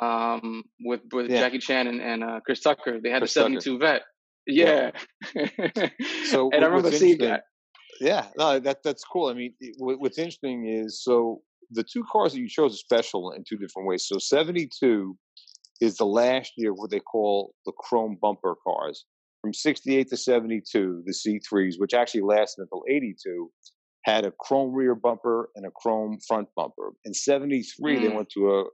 Um, 0.00 0.62
with 0.84 1.00
with 1.10 1.30
yeah. 1.30 1.40
Jackie 1.40 1.58
Chan 1.58 1.86
and, 1.86 2.02
and 2.02 2.22
uh, 2.22 2.40
Chris 2.44 2.60
Tucker, 2.60 3.00
they 3.02 3.08
had 3.08 3.20
Chris 3.20 3.32
the 3.32 3.40
72 3.40 3.78
vet. 3.78 4.02
Yeah. 4.46 4.90
yeah. 5.34 5.88
so 6.26 6.50
and 6.52 6.62
I 6.62 6.68
remember 6.68 6.92
seeing 6.92 7.18
that. 7.18 7.44
Yeah, 7.98 8.26
no, 8.36 8.60
that 8.60 8.82
that's 8.84 9.04
cool. 9.04 9.30
I 9.30 9.32
mean, 9.32 9.54
what's 9.78 10.18
interesting 10.18 10.68
is 10.68 11.02
so 11.02 11.40
the 11.70 11.84
two 11.84 12.04
cars 12.10 12.32
that 12.32 12.40
you 12.40 12.48
chose 12.48 12.74
are 12.74 12.78
special 12.78 13.32
in 13.32 13.44
two 13.48 13.56
different 13.56 13.88
ways. 13.88 14.06
So 14.06 14.18
72 14.18 15.16
is 15.80 15.96
the 15.96 16.06
last 16.06 16.52
year 16.56 16.72
of 16.72 16.78
what 16.78 16.90
they 16.90 17.00
call 17.00 17.54
the 17.64 17.72
chrome 17.72 18.18
bumper 18.20 18.54
cars. 18.66 19.04
From 19.42 19.52
68 19.52 20.08
to 20.08 20.16
72, 20.16 21.02
the 21.04 21.12
C3s, 21.12 21.74
which 21.78 21.94
actually 21.94 22.22
lasted 22.22 22.62
until 22.62 22.82
82, 22.88 23.50
had 24.04 24.24
a 24.24 24.32
chrome 24.40 24.72
rear 24.72 24.94
bumper 24.94 25.50
and 25.54 25.66
a 25.66 25.70
chrome 25.70 26.18
front 26.26 26.48
bumper. 26.56 26.92
In 27.04 27.12
73, 27.12 27.96
mm. 27.96 28.02
they 28.02 28.08
went 28.08 28.28
to 28.30 28.50
a 28.50 28.64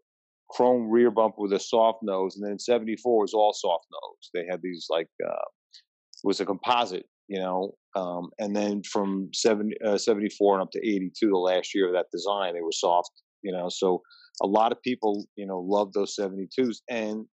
chrome 0.51 0.91
rear 0.91 1.11
bumper 1.11 1.43
with 1.43 1.53
a 1.53 1.59
soft 1.59 2.01
nose, 2.03 2.37
and 2.37 2.45
then 2.45 2.53
in 2.53 2.59
74 2.59 3.21
was 3.21 3.35
all 3.35 3.53
soft 3.53 3.87
nose. 3.91 4.31
They 4.35 4.47
had 4.51 4.61
these 4.63 4.87
like, 4.91 5.09
uh, 5.25 5.49
it 5.75 6.25
was 6.25 6.41
a 6.41 6.47
composite, 6.47 7.07
you 7.29 7.41
know, 7.41 7.73
um, 7.95 8.31
and 8.39 8.57
then 8.57 8.83
from 8.83 9.29
70, 9.35 9.77
uh, 9.85 9.99
74 9.99 10.55
and 10.55 10.63
up 10.63 10.71
to 10.73 10.79
82, 10.79 11.29
the 11.29 11.37
last 11.37 11.75
year 11.75 11.87
of 11.87 11.95
that 11.95 12.07
design, 12.13 12.55
they 12.55 12.63
were 12.63 12.73
soft, 12.73 13.11
you 13.43 13.53
know, 13.53 13.69
so 13.69 14.03
a 14.43 14.47
lot 14.47 14.73
of 14.73 14.81
people, 14.83 15.27
you 15.37 15.47
know, 15.47 15.59
loved 15.61 15.95
those 15.95 16.17
72s. 16.17 16.79
And 16.89 17.27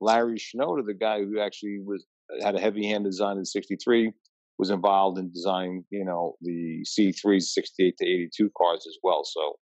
Larry 0.00 0.38
Shinoda, 0.38 0.84
the 0.84 0.94
guy 0.94 1.20
who 1.20 1.40
actually 1.40 1.78
was 1.84 2.04
had 2.42 2.54
a 2.54 2.60
heavy 2.60 2.86
hand 2.86 3.04
design 3.04 3.38
in 3.38 3.44
63, 3.44 4.12
was 4.58 4.70
involved 4.70 5.18
in 5.18 5.32
designing, 5.32 5.84
you 5.90 6.04
know, 6.04 6.34
the 6.42 6.84
C3 6.84 7.40
68 7.40 7.96
to 7.98 8.06
82 8.06 8.50
cars 8.56 8.86
as 8.86 8.96
well. 9.02 9.22
So 9.24 9.54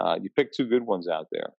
uh, 0.00 0.18
you 0.20 0.30
picked 0.34 0.56
two 0.56 0.66
good 0.66 0.86
ones 0.86 1.08
out 1.08 1.26
there. 1.30 1.52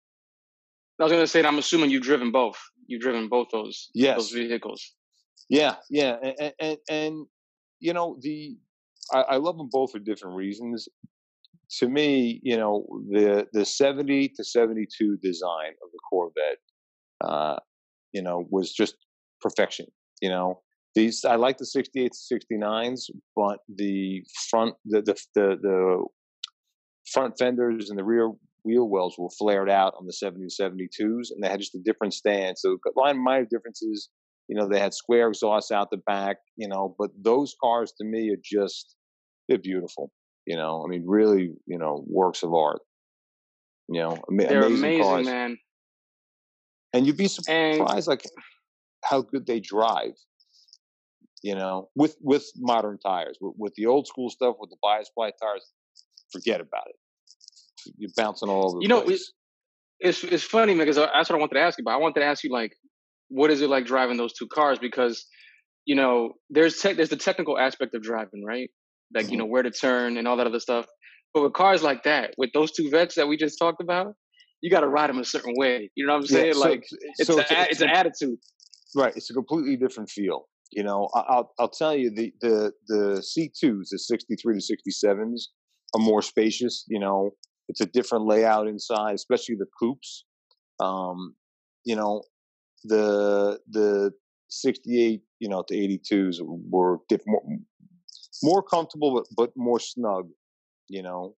I 1.00 1.04
was 1.04 1.12
going 1.12 1.24
to 1.24 1.28
say, 1.28 1.44
I'm 1.44 1.58
assuming 1.58 1.90
you've 1.90 2.04
driven 2.04 2.32
both. 2.32 2.60
You've 2.86 3.02
driven 3.02 3.28
both 3.28 3.48
those 3.52 3.90
yes. 3.94 4.18
those 4.18 4.32
vehicles. 4.32 4.94
Yeah, 5.50 5.76
yeah, 5.90 6.18
and 6.22 6.54
and, 6.60 6.78
and 6.90 7.26
you 7.82 7.94
know 7.94 8.18
the 8.22 8.58
I, 9.14 9.22
I 9.22 9.36
love 9.38 9.58
them 9.58 9.70
both 9.72 9.92
for 9.92 10.00
different 10.00 10.36
reasons. 10.38 10.88
To 11.80 11.90
me, 11.90 12.40
you 12.44 12.58
know 12.58 12.86
the 13.10 13.48
the 13.54 13.66
70 13.66 14.30
to 14.36 14.44
72 14.44 15.18
design 15.22 15.72
of 15.84 15.90
the 15.92 16.00
Corvette, 16.10 16.60
uh, 17.24 17.58
you 18.14 18.22
know, 18.22 18.46
was 18.50 18.72
just 18.74 18.96
perfection. 19.42 19.88
You 20.22 20.30
know, 20.30 20.62
These 20.96 21.26
I 21.26 21.36
like 21.36 21.58
the 21.58 21.66
68s, 21.66 22.28
69s, 22.32 23.10
but 23.36 23.60
the 23.74 24.24
front, 24.50 24.76
the 24.86 25.02
the 25.02 25.16
the, 25.36 25.58
the 25.62 26.06
front 27.12 27.36
fenders 27.40 27.90
and 27.90 27.98
the 27.98 28.04
rear 28.04 28.32
wheel 28.64 28.88
wells 28.88 29.16
were 29.18 29.30
flared 29.40 29.70
out 29.70 29.94
on 30.00 30.06
the 30.06 30.14
70 30.14 30.46
72s, 30.46 31.32
and 31.32 31.42
they 31.42 31.50
had 31.50 31.60
just 31.60 31.76
a 31.76 31.80
different 31.84 32.14
stance. 32.14 32.62
So 32.62 32.78
line 32.96 33.22
minor 33.24 33.46
differences. 33.50 34.10
You 34.48 34.56
know, 34.56 34.68
they 34.68 34.80
had 34.80 34.94
square 34.94 35.30
exhausts 35.30 35.72
out 35.72 35.90
the 35.92 35.98
back. 35.98 36.38
You 36.58 36.68
know, 36.68 36.96
but 36.98 37.12
those 37.18 37.56
cars 37.62 37.94
to 38.00 38.06
me 38.06 38.30
are 38.32 38.42
just 38.44 38.96
they're 39.48 39.58
beautiful. 39.58 40.12
You 40.46 40.58
know, 40.58 40.84
I 40.84 40.90
mean, 40.90 41.04
really, 41.06 41.52
you 41.68 41.78
know, 41.78 42.04
works 42.08 42.44
of 42.44 42.54
art. 42.54 42.82
You 43.88 44.02
know, 44.02 44.18
they're 44.30 44.64
amazing, 44.64 44.84
amazing 44.84 45.04
cars. 45.04 45.26
man. 45.26 45.58
And 46.94 47.08
you'd 47.08 47.18
be 47.18 47.28
surprised, 47.28 47.80
and, 47.80 48.08
like 48.08 48.24
how 49.04 49.22
good 49.22 49.46
they 49.46 49.60
drive. 49.60 50.14
You 51.44 51.56
know, 51.56 51.90
with 51.96 52.16
with 52.22 52.46
modern 52.58 53.00
tires, 53.00 53.38
with, 53.42 53.56
with 53.58 53.74
the 53.76 53.88
old 53.88 54.08
school 54.08 54.30
stuff, 54.30 54.56
with 54.60 54.70
the 54.70 54.78
bias 54.82 55.10
ply 55.10 55.32
tires, 55.42 55.66
forget 56.32 56.62
about 56.62 56.84
it. 56.88 56.96
You're 57.98 58.12
bouncing 58.16 58.50
all 58.50 58.70
over. 58.70 58.78
You 58.82 58.88
know, 58.88 59.02
place. 59.02 59.32
it's 60.00 60.24
it's 60.24 60.44
funny 60.44 60.78
because 60.78 60.98
uh, 60.98 61.08
that's 61.14 61.30
what 61.30 61.38
I 61.38 61.40
wanted 61.40 61.56
to 61.56 61.62
ask 61.62 61.78
you. 61.78 61.84
But 61.84 61.92
I 61.92 61.98
wanted 61.98 62.20
to 62.20 62.26
ask 62.26 62.44
you 62.44 62.52
like, 62.52 62.76
what 63.32 63.50
is 63.50 63.62
it 63.62 63.70
like 63.70 63.86
driving 63.86 64.18
those 64.18 64.34
two 64.34 64.48
cars? 64.48 64.78
Because 64.80 65.26
you 65.86 65.96
know, 65.96 66.34
there's 66.50 66.80
te- 66.80 66.94
there's 66.94 67.10
the 67.10 67.18
technical 67.18 67.58
aspect 67.58 67.96
of 67.96 68.04
driving, 68.04 68.44
right? 68.46 68.70
Like 69.14 69.26
mm-hmm. 69.26 69.32
you 69.32 69.38
know 69.40 69.46
where 69.46 69.64
to 69.64 69.72
turn 69.72 70.18
and 70.18 70.28
all 70.28 70.38
that 70.38 70.48
other 70.48 70.60
stuff. 70.60 70.86
But 71.34 71.44
with 71.44 71.54
cars 71.54 71.82
like 71.82 72.04
that, 72.04 72.34
with 72.38 72.52
those 72.54 72.72
two 72.72 72.90
vets 72.90 73.16
that 73.16 73.28
we 73.28 73.38
just 73.38 73.58
talked 73.58 73.82
about, 73.82 74.14
you 74.62 74.70
got 74.70 74.82
to 74.82 74.88
ride 74.88 75.10
them 75.10 75.20
a 75.20 75.26
certain 75.26 75.54
way. 75.56 75.90
You 75.96 76.06
know 76.06 76.14
what 76.14 76.20
I'm 76.20 76.28
saying? 76.28 76.48
Yeah, 76.48 76.54
so, 76.54 76.60
like 76.60 76.84
it's 77.18 77.28
so 77.28 77.38
a, 77.38 77.42
it's, 77.42 77.52
a, 77.52 77.70
it's, 77.70 77.82
an 77.82 77.90
attitude. 77.90 78.38
Right. 78.96 79.16
It's 79.16 79.30
a 79.30 79.34
completely 79.34 79.78
different 79.78 80.10
feel. 80.10 80.48
You 80.72 80.84
know, 80.84 81.10
I'll 81.14 81.52
I'll 81.60 81.70
tell 81.70 81.96
you 81.96 82.12
the 82.14 82.32
the 82.42 82.72
the 82.88 83.22
C2s, 83.22 83.88
the 83.92 83.98
63 83.98 84.60
to 84.60 84.76
67s, 85.06 85.42
are 85.94 86.00
more 86.00 86.22
spacious. 86.22 86.86
You 86.88 87.00
know, 87.00 87.32
it's 87.68 87.82
a 87.82 87.86
different 87.86 88.26
layout 88.26 88.68
inside, 88.68 89.16
especially 89.16 89.56
the 89.56 89.68
coupes. 89.80 90.26
Um, 90.80 91.36
you 91.84 91.96
know, 91.96 92.24
the 92.84 93.60
the 93.70 94.12
68, 94.50 95.22
you 95.40 95.50
know, 95.50 95.64
to 95.68 95.74
82s 95.74 96.38
were 96.42 97.00
diff- 97.08 97.22
more, 97.26 97.44
more 98.44 98.64
comfortable, 98.64 99.14
but 99.14 99.26
but 99.36 99.52
more 99.56 99.80
snug. 99.80 100.30
You 100.90 101.04
know, 101.04 101.36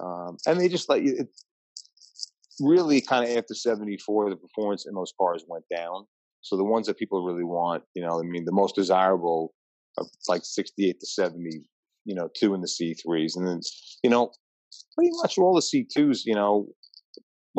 um, 0.00 0.36
and 0.46 0.60
they 0.60 0.68
just 0.68 0.88
like 0.88 1.02
it. 1.04 1.28
Really, 2.60 3.00
kind 3.00 3.28
of 3.28 3.36
after 3.36 3.52
74, 3.52 4.30
the 4.30 4.36
performance 4.36 4.86
in 4.86 4.94
those 4.94 5.12
cars 5.18 5.44
went 5.48 5.64
down. 5.74 6.06
So 6.40 6.56
the 6.56 6.62
ones 6.62 6.86
that 6.86 6.98
people 6.98 7.24
really 7.24 7.42
want, 7.42 7.82
you 7.94 8.02
know, 8.02 8.20
I 8.20 8.22
mean, 8.22 8.44
the 8.44 8.52
most 8.52 8.76
desirable 8.76 9.52
are 9.98 10.04
like 10.28 10.42
68 10.44 11.00
to 11.00 11.06
70, 11.06 11.62
you 12.04 12.14
know, 12.14 12.28
two 12.38 12.54
in 12.54 12.60
the 12.60 12.68
C3s. 12.68 13.36
And 13.36 13.48
then, 13.48 13.60
you 14.02 14.10
know, 14.10 14.30
pretty 14.94 15.10
much 15.22 15.38
all 15.38 15.54
the 15.54 15.62
C2s, 15.62 16.20
you 16.26 16.34
know, 16.34 16.68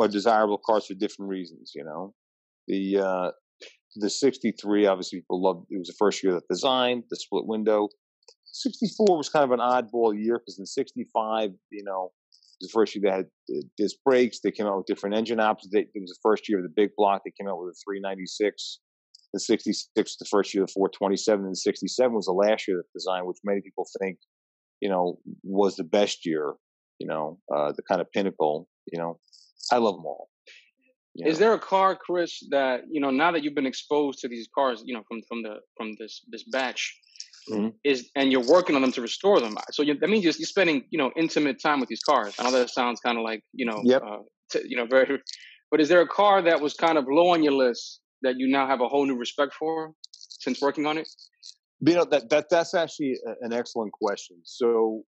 are 0.00 0.08
desirable 0.08 0.58
cars 0.64 0.86
for 0.86 0.94
different 0.94 1.30
reasons, 1.30 1.72
you 1.74 1.84
know. 1.84 2.14
The, 2.68 2.98
uh, 2.98 3.30
the 3.96 4.10
63, 4.10 4.86
obviously 4.86 5.20
people 5.20 5.42
loved, 5.42 5.66
it 5.70 5.78
was 5.78 5.88
the 5.88 5.94
first 5.98 6.22
year 6.22 6.34
of 6.34 6.42
the 6.42 6.54
design, 6.54 7.02
the 7.10 7.16
split 7.16 7.46
window. 7.46 7.88
64 8.52 9.16
was 9.16 9.28
kind 9.28 9.44
of 9.44 9.52
an 9.52 9.60
oddball 9.60 10.16
year 10.16 10.38
because 10.38 10.58
in 10.58 10.66
65, 10.66 11.50
you 11.70 11.84
know, 11.84 12.10
the 12.60 12.68
first 12.72 12.94
year 12.94 13.02
they 13.02 13.16
had 13.16 13.62
disc 13.76 13.96
brakes. 14.04 14.40
They 14.42 14.50
came 14.50 14.66
out 14.66 14.78
with 14.78 14.86
different 14.86 15.16
engine 15.16 15.40
options. 15.40 15.72
They, 15.72 15.80
it 15.80 16.00
was 16.00 16.10
the 16.10 16.28
first 16.28 16.48
year 16.48 16.58
of 16.58 16.64
the 16.64 16.72
big 16.74 16.90
block. 16.96 17.22
They 17.24 17.32
came 17.38 17.48
out 17.48 17.58
with 17.58 17.74
a 17.74 17.78
396. 17.84 18.80
The 19.34 19.40
66, 19.40 20.16
the 20.16 20.24
first 20.24 20.54
year 20.54 20.62
of 20.62 20.68
the 20.68 20.72
427, 20.72 21.44
and 21.44 21.52
the 21.52 21.56
67 21.56 22.14
was 22.14 22.26
the 22.26 22.32
last 22.32 22.66
year 22.66 22.80
of 22.80 22.86
the 22.86 22.98
design, 22.98 23.26
which 23.26 23.38
many 23.44 23.60
people 23.60 23.86
think, 24.00 24.18
you 24.80 24.88
know, 24.88 25.18
was 25.42 25.76
the 25.76 25.84
best 25.84 26.24
year. 26.24 26.54
You 26.98 27.08
know, 27.08 27.38
uh, 27.54 27.72
the 27.72 27.82
kind 27.82 28.00
of 28.00 28.10
pinnacle. 28.12 28.68
You 28.90 28.98
know, 28.98 29.18
I 29.70 29.76
love 29.76 29.96
them 29.96 30.06
all. 30.06 30.28
Is 31.24 31.38
there 31.38 31.54
a 31.54 31.58
car, 31.58 31.96
Chris, 31.96 32.42
that 32.50 32.82
you 32.90 33.00
know 33.00 33.10
now 33.10 33.32
that 33.32 33.42
you've 33.42 33.54
been 33.54 33.66
exposed 33.66 34.18
to 34.20 34.28
these 34.28 34.48
cars, 34.54 34.82
you 34.84 34.94
know, 34.94 35.02
from 35.08 35.22
from 35.28 35.42
the 35.42 35.56
from 35.76 35.94
this 35.98 36.22
this 36.28 36.44
batch, 36.44 36.98
mm-hmm. 37.50 37.68
is 37.84 38.10
and 38.16 38.32
you're 38.32 38.46
working 38.46 38.76
on 38.76 38.82
them 38.82 38.92
to 38.92 39.02
restore 39.02 39.40
them. 39.40 39.56
So 39.72 39.82
you, 39.82 39.98
that 39.98 40.10
means 40.10 40.24
you're, 40.24 40.34
you're, 40.38 40.46
spending 40.46 40.84
you 40.90 40.98
know 40.98 41.10
intimate 41.16 41.60
time 41.60 41.80
with 41.80 41.88
these 41.88 42.02
cars. 42.02 42.34
I 42.38 42.44
know 42.44 42.50
that 42.50 42.70
sounds 42.70 43.00
kind 43.00 43.18
of 43.18 43.24
like 43.24 43.42
you 43.52 43.66
know 43.66 43.80
yep. 43.84 44.02
uh, 44.02 44.18
t- 44.50 44.66
you 44.66 44.76
know 44.76 44.86
very, 44.86 45.20
but 45.70 45.80
is 45.80 45.88
there 45.88 46.00
a 46.00 46.08
car 46.08 46.42
that 46.42 46.60
was 46.60 46.74
kind 46.74 46.98
of 46.98 47.06
low 47.08 47.30
on 47.30 47.42
your 47.42 47.52
list 47.52 48.00
that 48.22 48.36
you 48.36 48.48
now 48.48 48.66
have 48.66 48.80
a 48.80 48.88
whole 48.88 49.06
new 49.06 49.16
respect 49.16 49.54
for 49.54 49.92
since 50.12 50.60
working 50.60 50.86
on 50.86 50.98
it? 50.98 51.08
You 51.80 51.94
know 51.94 52.04
that 52.04 52.28
that 52.30 52.50
that's 52.50 52.74
actually 52.74 53.18
an 53.40 53.52
excellent 53.52 53.92
question. 53.92 54.38
So 54.44 55.04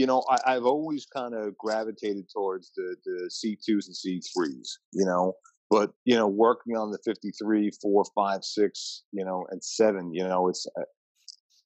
you 0.00 0.06
know, 0.06 0.24
I, 0.46 0.54
have 0.54 0.64
always 0.64 1.04
kind 1.04 1.34
of 1.34 1.58
gravitated 1.58 2.30
towards 2.32 2.72
the 2.74 2.96
the 3.04 3.28
C2s 3.28 3.86
and 3.86 3.94
C3s, 3.94 4.68
you 4.94 5.04
know, 5.04 5.34
but 5.68 5.90
you 6.06 6.16
know, 6.16 6.26
working 6.26 6.74
on 6.74 6.90
the 6.90 6.98
53, 7.04 7.70
4, 7.82 8.04
5, 8.14 8.42
6, 8.42 9.02
you 9.12 9.24
know, 9.26 9.44
and 9.50 9.62
7, 9.62 10.14
you 10.14 10.24
know, 10.26 10.48
it's 10.48 10.66
uh, 10.78 10.84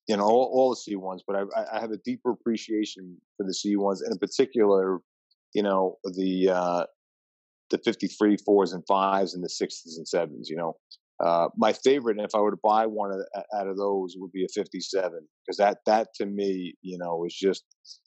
you 0.08 0.16
know 0.16 0.24
all, 0.24 0.50
all 0.52 0.70
the 0.70 0.76
C 0.76 0.96
ones, 0.96 1.22
but 1.24 1.36
I, 1.36 1.76
I 1.76 1.80
have 1.80 1.92
a 1.92 1.96
deeper 1.98 2.32
appreciation 2.32 3.16
for 3.36 3.46
the 3.46 3.54
C 3.54 3.76
ones, 3.76 4.02
and 4.02 4.10
in 4.10 4.18
particular, 4.18 4.98
you 5.54 5.62
know 5.62 5.98
the 6.02 6.50
uh, 6.50 6.84
the 7.70 7.78
53 7.78 8.36
fours 8.38 8.72
and 8.72 8.82
fives 8.88 9.34
and 9.34 9.44
the 9.44 9.48
sixes 9.48 9.96
and 9.96 10.08
sevens. 10.08 10.50
You 10.50 10.56
know, 10.56 10.76
uh, 11.22 11.48
my 11.56 11.72
favorite, 11.72 12.16
and 12.16 12.26
if 12.26 12.34
I 12.34 12.40
were 12.40 12.50
to 12.50 12.60
buy 12.62 12.86
one 12.86 13.12
of, 13.12 13.20
out 13.56 13.68
of 13.68 13.76
those, 13.76 14.14
would 14.18 14.32
be 14.32 14.44
a 14.44 14.48
57 14.48 15.12
because 15.46 15.56
that 15.58 15.78
that 15.86 16.08
to 16.16 16.26
me, 16.26 16.74
you 16.82 16.98
know, 16.98 17.24
is 17.24 17.34
just 17.34 17.64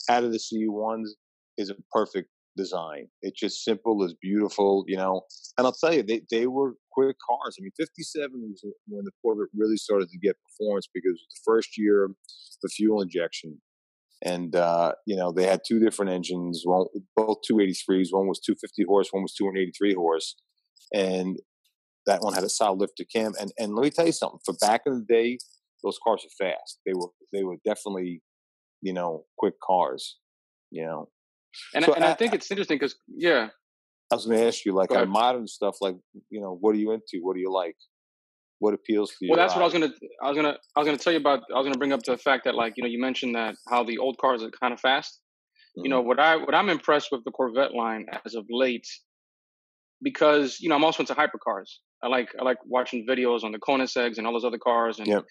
out 0.09 0.23
of 0.23 0.31
the 0.31 0.39
C 0.39 0.67
ones 0.67 1.15
is 1.57 1.69
a 1.69 1.75
perfect 1.91 2.29
design. 2.57 3.07
It's 3.21 3.39
just 3.39 3.63
simple, 3.63 4.03
it's 4.03 4.13
beautiful, 4.21 4.83
you 4.87 4.97
know. 4.97 5.21
And 5.57 5.65
I'll 5.65 5.73
tell 5.73 5.93
you, 5.93 6.03
they, 6.03 6.21
they 6.29 6.47
were 6.47 6.73
quick 6.91 7.15
cars. 7.29 7.55
I 7.57 7.61
mean, 7.61 7.71
57 7.77 8.29
was 8.33 8.61
when 8.87 9.05
the 9.05 9.11
Corvette 9.21 9.49
really 9.55 9.77
started 9.77 10.09
to 10.09 10.17
get 10.17 10.35
performance 10.43 10.89
because 10.93 11.11
it 11.11 11.13
was 11.13 11.27
the 11.29 11.41
first 11.45 11.77
year 11.77 12.09
the 12.61 12.69
fuel 12.69 13.01
injection. 13.01 13.61
And, 14.23 14.55
uh, 14.55 14.93
you 15.05 15.15
know, 15.15 15.31
they 15.31 15.45
had 15.45 15.61
two 15.65 15.79
different 15.79 16.11
engines, 16.11 16.63
one, 16.65 16.87
both 17.15 17.37
283s. 17.49 18.07
One 18.09 18.27
was 18.27 18.39
250 18.39 18.83
horse, 18.87 19.09
one 19.11 19.21
was 19.21 19.35
283 19.35 19.93
horse. 19.93 20.35
And 20.93 21.37
that 22.07 22.21
one 22.21 22.33
had 22.33 22.43
a 22.43 22.49
solid 22.49 22.79
lifter 22.79 23.03
cam. 23.03 23.33
And, 23.39 23.51
and 23.59 23.75
let 23.75 23.83
me 23.83 23.91
tell 23.91 24.05
you 24.05 24.11
something, 24.11 24.39
for 24.43 24.55
back 24.59 24.81
in 24.85 24.93
the 24.99 25.05
day, 25.13 25.37
those 25.83 25.99
cars 26.03 26.25
were 26.25 26.47
fast. 26.47 26.79
They 26.85 26.93
were, 26.93 27.09
they 27.31 27.43
were 27.43 27.57
definitely, 27.63 28.23
you 28.81 28.93
know, 28.93 29.25
quick 29.37 29.53
cars, 29.63 30.17
you 30.71 30.85
know. 30.85 31.09
And, 31.75 31.85
so 31.85 31.93
and 31.93 32.03
I, 32.03 32.11
I 32.11 32.13
think 32.15 32.33
it's 32.33 32.49
interesting 32.49 32.77
because, 32.77 32.95
yeah. 33.07 33.49
I 34.11 34.15
was 34.15 34.25
going 34.25 34.39
to 34.39 34.47
ask 34.47 34.65
you, 34.65 34.73
like, 34.73 34.91
on 34.91 35.09
modern 35.09 35.47
stuff, 35.47 35.77
like, 35.81 35.95
you 36.29 36.41
know, 36.41 36.57
what 36.59 36.73
are 36.73 36.77
you 36.79 36.91
into? 36.91 37.19
What 37.21 37.35
do 37.35 37.41
you 37.41 37.51
like? 37.51 37.75
What 38.59 38.73
appeals 38.73 39.11
to 39.11 39.17
you? 39.21 39.29
Well, 39.29 39.37
that's 39.37 39.53
what 39.53 39.61
I 39.61 39.65
was 39.65 39.73
gonna, 39.73 39.93
I 40.23 40.29
was 40.29 40.35
gonna, 40.35 40.57
I 40.75 40.79
was 40.79 40.87
gonna 40.87 40.97
tell 40.97 41.13
you 41.13 41.19
about. 41.19 41.43
I 41.53 41.57
was 41.57 41.65
gonna 41.65 41.77
bring 41.77 41.93
up 41.93 42.01
the 42.01 42.17
fact 42.17 42.45
that, 42.45 42.55
like, 42.55 42.73
you 42.75 42.83
know, 42.83 42.89
you 42.89 42.99
mentioned 42.99 43.35
that 43.35 43.55
how 43.67 43.83
the 43.83 43.99
old 43.99 44.17
cars 44.17 44.41
are 44.41 44.49
kind 44.49 44.73
of 44.73 44.79
fast. 44.79 45.19
Mm-hmm. 45.77 45.85
You 45.85 45.89
know, 45.91 46.01
what 46.01 46.19
I, 46.19 46.37
what 46.37 46.55
I'm 46.55 46.69
impressed 46.69 47.09
with 47.11 47.23
the 47.23 47.29
Corvette 47.29 47.75
line 47.75 48.07
as 48.25 48.33
of 48.33 48.45
late, 48.49 48.87
because 50.01 50.59
you 50.59 50.69
know, 50.69 50.75
I'm 50.75 50.83
also 50.83 51.03
into 51.03 51.15
hypercars. 51.15 51.77
I 52.03 52.07
like, 52.07 52.29
I 52.39 52.43
like 52.43 52.57
watching 52.65 53.05
videos 53.07 53.43
on 53.43 53.51
the 53.51 53.59
Koenigseggs 53.59 54.17
and 54.17 54.27
all 54.27 54.33
those 54.33 54.45
other 54.45 54.59
cars, 54.59 54.99
and 54.99 55.07
yep. 55.07 55.25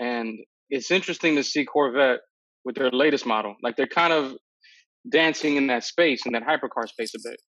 and 0.00 0.38
it's 0.70 0.90
interesting 0.90 1.36
to 1.36 1.44
see 1.44 1.64
Corvette 1.64 2.20
with 2.64 2.76
their 2.76 2.90
latest 2.90 3.24
model. 3.24 3.54
Like, 3.62 3.76
they're 3.76 3.86
kind 3.86 4.12
of 4.12 4.34
dancing 5.10 5.56
in 5.56 5.68
that 5.68 5.84
space, 5.84 6.26
in 6.26 6.32
that 6.32 6.42
hypercar 6.42 6.88
space 6.88 7.14
a 7.14 7.18
bit. 7.22 7.40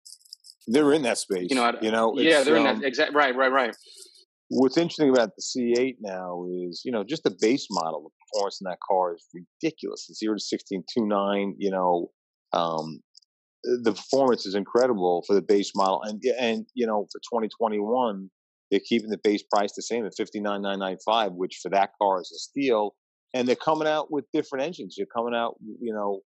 They're 0.67 0.93
in 0.93 1.01
that 1.03 1.17
space. 1.17 1.47
You 1.49 1.55
know, 1.55 1.73
you 1.81 1.91
know 1.91 2.13
yeah, 2.17 2.43
they're 2.43 2.57
um, 2.57 2.65
in 2.65 2.79
that 2.79 2.87
exact 2.87 3.13
right, 3.13 3.35
right, 3.35 3.51
right. 3.51 3.75
What's 4.49 4.77
interesting 4.77 5.09
about 5.09 5.31
the 5.35 5.41
C8 5.41 5.97
now 5.99 6.45
is, 6.49 6.81
you 6.85 6.91
know, 6.91 7.03
just 7.03 7.23
the 7.23 7.35
base 7.39 7.67
model, 7.69 8.03
the 8.03 8.09
performance 8.33 8.61
in 8.61 8.65
that 8.65 8.77
car 8.87 9.15
is 9.15 9.25
ridiculous. 9.33 10.07
It's 10.09 10.19
zero 10.19 10.35
to 10.35 10.39
sixteen 10.39 10.83
two 10.91 11.05
nine. 11.05 11.55
You 11.57 11.71
know, 11.71 12.11
um, 12.53 12.99
the 13.63 13.93
performance 13.93 14.45
is 14.45 14.55
incredible 14.55 15.23
for 15.27 15.33
the 15.33 15.41
base 15.41 15.71
model, 15.75 16.01
and 16.03 16.21
and 16.39 16.65
you 16.73 16.87
know, 16.87 17.07
for 17.11 17.19
2021, 17.19 18.29
they're 18.71 18.79
keeping 18.79 19.09
the 19.09 19.19
base 19.23 19.43
price 19.43 19.73
the 19.75 19.81
same 19.81 20.05
at 20.05 20.13
fifty 20.15 20.39
nine 20.39 20.61
nine 20.61 20.79
nine 20.79 20.97
five, 21.05 21.33
which 21.33 21.59
for 21.61 21.69
that 21.69 21.91
car 22.01 22.21
is 22.21 22.31
a 22.31 22.39
steal. 22.39 22.95
And 23.33 23.47
they're 23.47 23.55
coming 23.55 23.87
out 23.87 24.11
with 24.11 24.25
different 24.33 24.65
engines. 24.65 24.95
You're 24.97 25.07
coming 25.15 25.35
out, 25.35 25.55
you 25.79 25.93
know, 25.93 26.21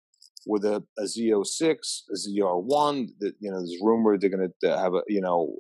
with 0.45 0.63
a, 0.63 0.81
a 0.97 1.03
Z06, 1.03 1.75
a 2.09 2.13
ZR1. 2.13 3.07
That 3.19 3.33
you 3.39 3.51
know, 3.51 3.57
there's 3.57 3.77
rumor 3.81 4.17
they're 4.17 4.29
going 4.29 4.49
to 4.61 4.71
uh, 4.71 4.79
have 4.79 4.93
a 4.93 5.01
you 5.07 5.21
know 5.21 5.53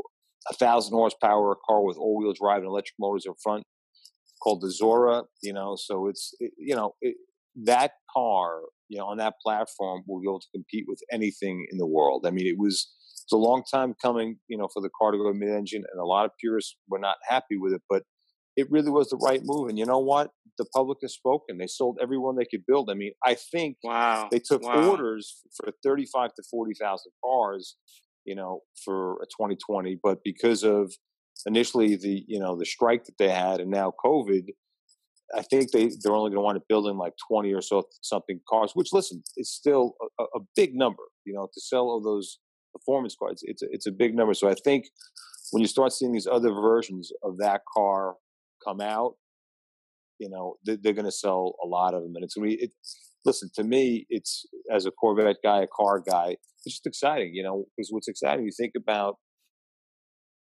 a 0.49 0.53
thousand 0.53 0.93
horsepower 0.93 1.57
car 1.67 1.83
with 1.83 1.97
all 1.97 2.17
wheel 2.17 2.33
drive 2.33 2.59
and 2.59 2.67
electric 2.67 2.95
motors 2.99 3.25
in 3.25 3.33
front, 3.41 3.63
called 4.41 4.61
the 4.61 4.71
Zora. 4.71 5.23
You 5.41 5.53
know, 5.53 5.75
so 5.77 6.07
it's 6.07 6.33
it, 6.39 6.51
you 6.57 6.75
know 6.75 6.93
it, 7.01 7.15
that 7.63 7.91
car 8.15 8.61
you 8.89 8.97
know 8.97 9.05
on 9.05 9.17
that 9.17 9.35
platform 9.43 10.03
will 10.07 10.21
be 10.21 10.27
able 10.27 10.39
to 10.39 10.47
compete 10.53 10.85
with 10.87 10.99
anything 11.11 11.65
in 11.71 11.77
the 11.77 11.87
world. 11.87 12.25
I 12.27 12.31
mean, 12.31 12.47
it 12.47 12.57
was 12.57 12.91
it's 13.23 13.31
a 13.31 13.37
long 13.37 13.63
time 13.71 13.95
coming, 14.01 14.37
you 14.47 14.57
know, 14.57 14.67
for 14.73 14.81
the 14.81 14.89
car 14.99 15.11
to 15.11 15.17
go 15.17 15.31
mid-engine, 15.33 15.83
and 15.91 16.01
a 16.01 16.05
lot 16.05 16.25
of 16.25 16.31
purists 16.39 16.75
were 16.89 16.99
not 16.99 17.15
happy 17.27 17.57
with 17.57 17.73
it. 17.73 17.81
But 17.89 18.03
it 18.55 18.67
really 18.69 18.89
was 18.89 19.09
the 19.09 19.17
right 19.17 19.41
move. 19.43 19.69
And 19.69 19.79
you 19.79 19.85
know 19.85 19.99
what? 19.99 20.31
The 20.57 20.65
public 20.75 20.99
has 21.01 21.13
spoken. 21.13 21.57
They 21.57 21.67
sold 21.67 21.97
everyone 22.01 22.35
they 22.35 22.45
could 22.45 22.65
build. 22.67 22.89
I 22.91 22.93
mean, 22.93 23.13
I 23.25 23.35
think 23.35 23.77
wow. 23.83 24.27
they 24.29 24.39
took 24.39 24.61
wow. 24.63 24.89
orders 24.89 25.41
for 25.55 25.71
35 25.83 26.35
to 26.35 26.43
40,000 26.51 27.11
cars, 27.23 27.75
you 28.25 28.35
know, 28.35 28.59
for 28.85 29.13
a 29.13 29.25
2020. 29.25 29.97
But 30.03 30.19
because 30.23 30.63
of 30.63 30.93
initially 31.47 31.95
the, 31.95 32.23
you 32.27 32.39
know, 32.39 32.55
the 32.55 32.65
strike 32.65 33.05
that 33.05 33.17
they 33.17 33.29
had 33.29 33.59
and 33.59 33.71
now 33.71 33.93
COVID, 34.05 34.49
I 35.35 35.41
think 35.41 35.71
they, 35.71 35.91
they're 36.01 36.13
only 36.13 36.29
going 36.29 36.37
to 36.37 36.41
want 36.41 36.57
to 36.57 36.63
build 36.67 36.87
in 36.87 36.97
like 36.97 37.13
20 37.27 37.53
or 37.53 37.61
so 37.61 37.83
something 38.01 38.39
cars, 38.47 38.71
which 38.73 38.93
listen, 38.93 39.23
it's 39.35 39.51
still 39.51 39.95
a, 40.19 40.23
a 40.23 40.39
big 40.55 40.75
number, 40.75 41.03
you 41.25 41.33
know, 41.33 41.49
to 41.53 41.61
sell 41.61 41.83
all 41.83 42.01
those 42.01 42.39
performance 42.73 43.15
cars. 43.17 43.41
It's 43.43 43.61
a, 43.61 43.67
it's 43.71 43.87
a 43.87 43.91
big 43.91 44.15
number. 44.15 44.33
So 44.33 44.49
I 44.49 44.55
think 44.63 44.85
when 45.51 45.61
you 45.61 45.67
start 45.67 45.93
seeing 45.93 46.11
these 46.11 46.27
other 46.27 46.51
versions 46.51 47.11
of 47.23 47.37
that 47.37 47.61
car 47.75 48.15
come 48.65 48.81
out, 48.81 49.15
you 50.19 50.29
know, 50.29 50.55
they're, 50.63 50.77
they're 50.77 50.93
going 50.93 51.05
to 51.05 51.11
sell 51.11 51.55
a 51.63 51.67
lot 51.67 51.93
of 51.93 52.03
them. 52.03 52.15
And 52.15 52.23
it's 52.23 52.35
going 52.35 52.49
to 52.49 52.57
be, 52.57 52.63
it, 52.63 52.71
listen, 53.25 53.49
to 53.55 53.63
me, 53.63 54.05
it's 54.09 54.45
as 54.71 54.85
a 54.85 54.91
Corvette 54.91 55.37
guy, 55.43 55.63
a 55.63 55.67
car 55.67 55.99
guy, 55.99 56.37
it's 56.65 56.75
just 56.75 56.87
exciting, 56.87 57.33
you 57.33 57.43
know, 57.43 57.65
because 57.75 57.89
what's 57.91 58.07
exciting, 58.07 58.45
you 58.45 58.51
think 58.55 58.73
about 58.77 59.17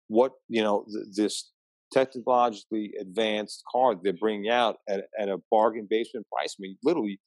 what, 0.07 0.31
you 0.47 0.63
know, 0.63 0.85
th- 0.91 1.05
this 1.15 1.51
technologically 1.93 2.93
advanced 2.99 3.63
car 3.71 3.95
they're 4.01 4.13
bringing 4.13 4.49
out 4.49 4.77
at, 4.89 5.05
at 5.19 5.29
a 5.29 5.37
bargain 5.51 5.87
basement 5.89 6.25
price. 6.31 6.55
I 6.59 6.61
mean, 6.61 6.77
literally, 6.83 7.19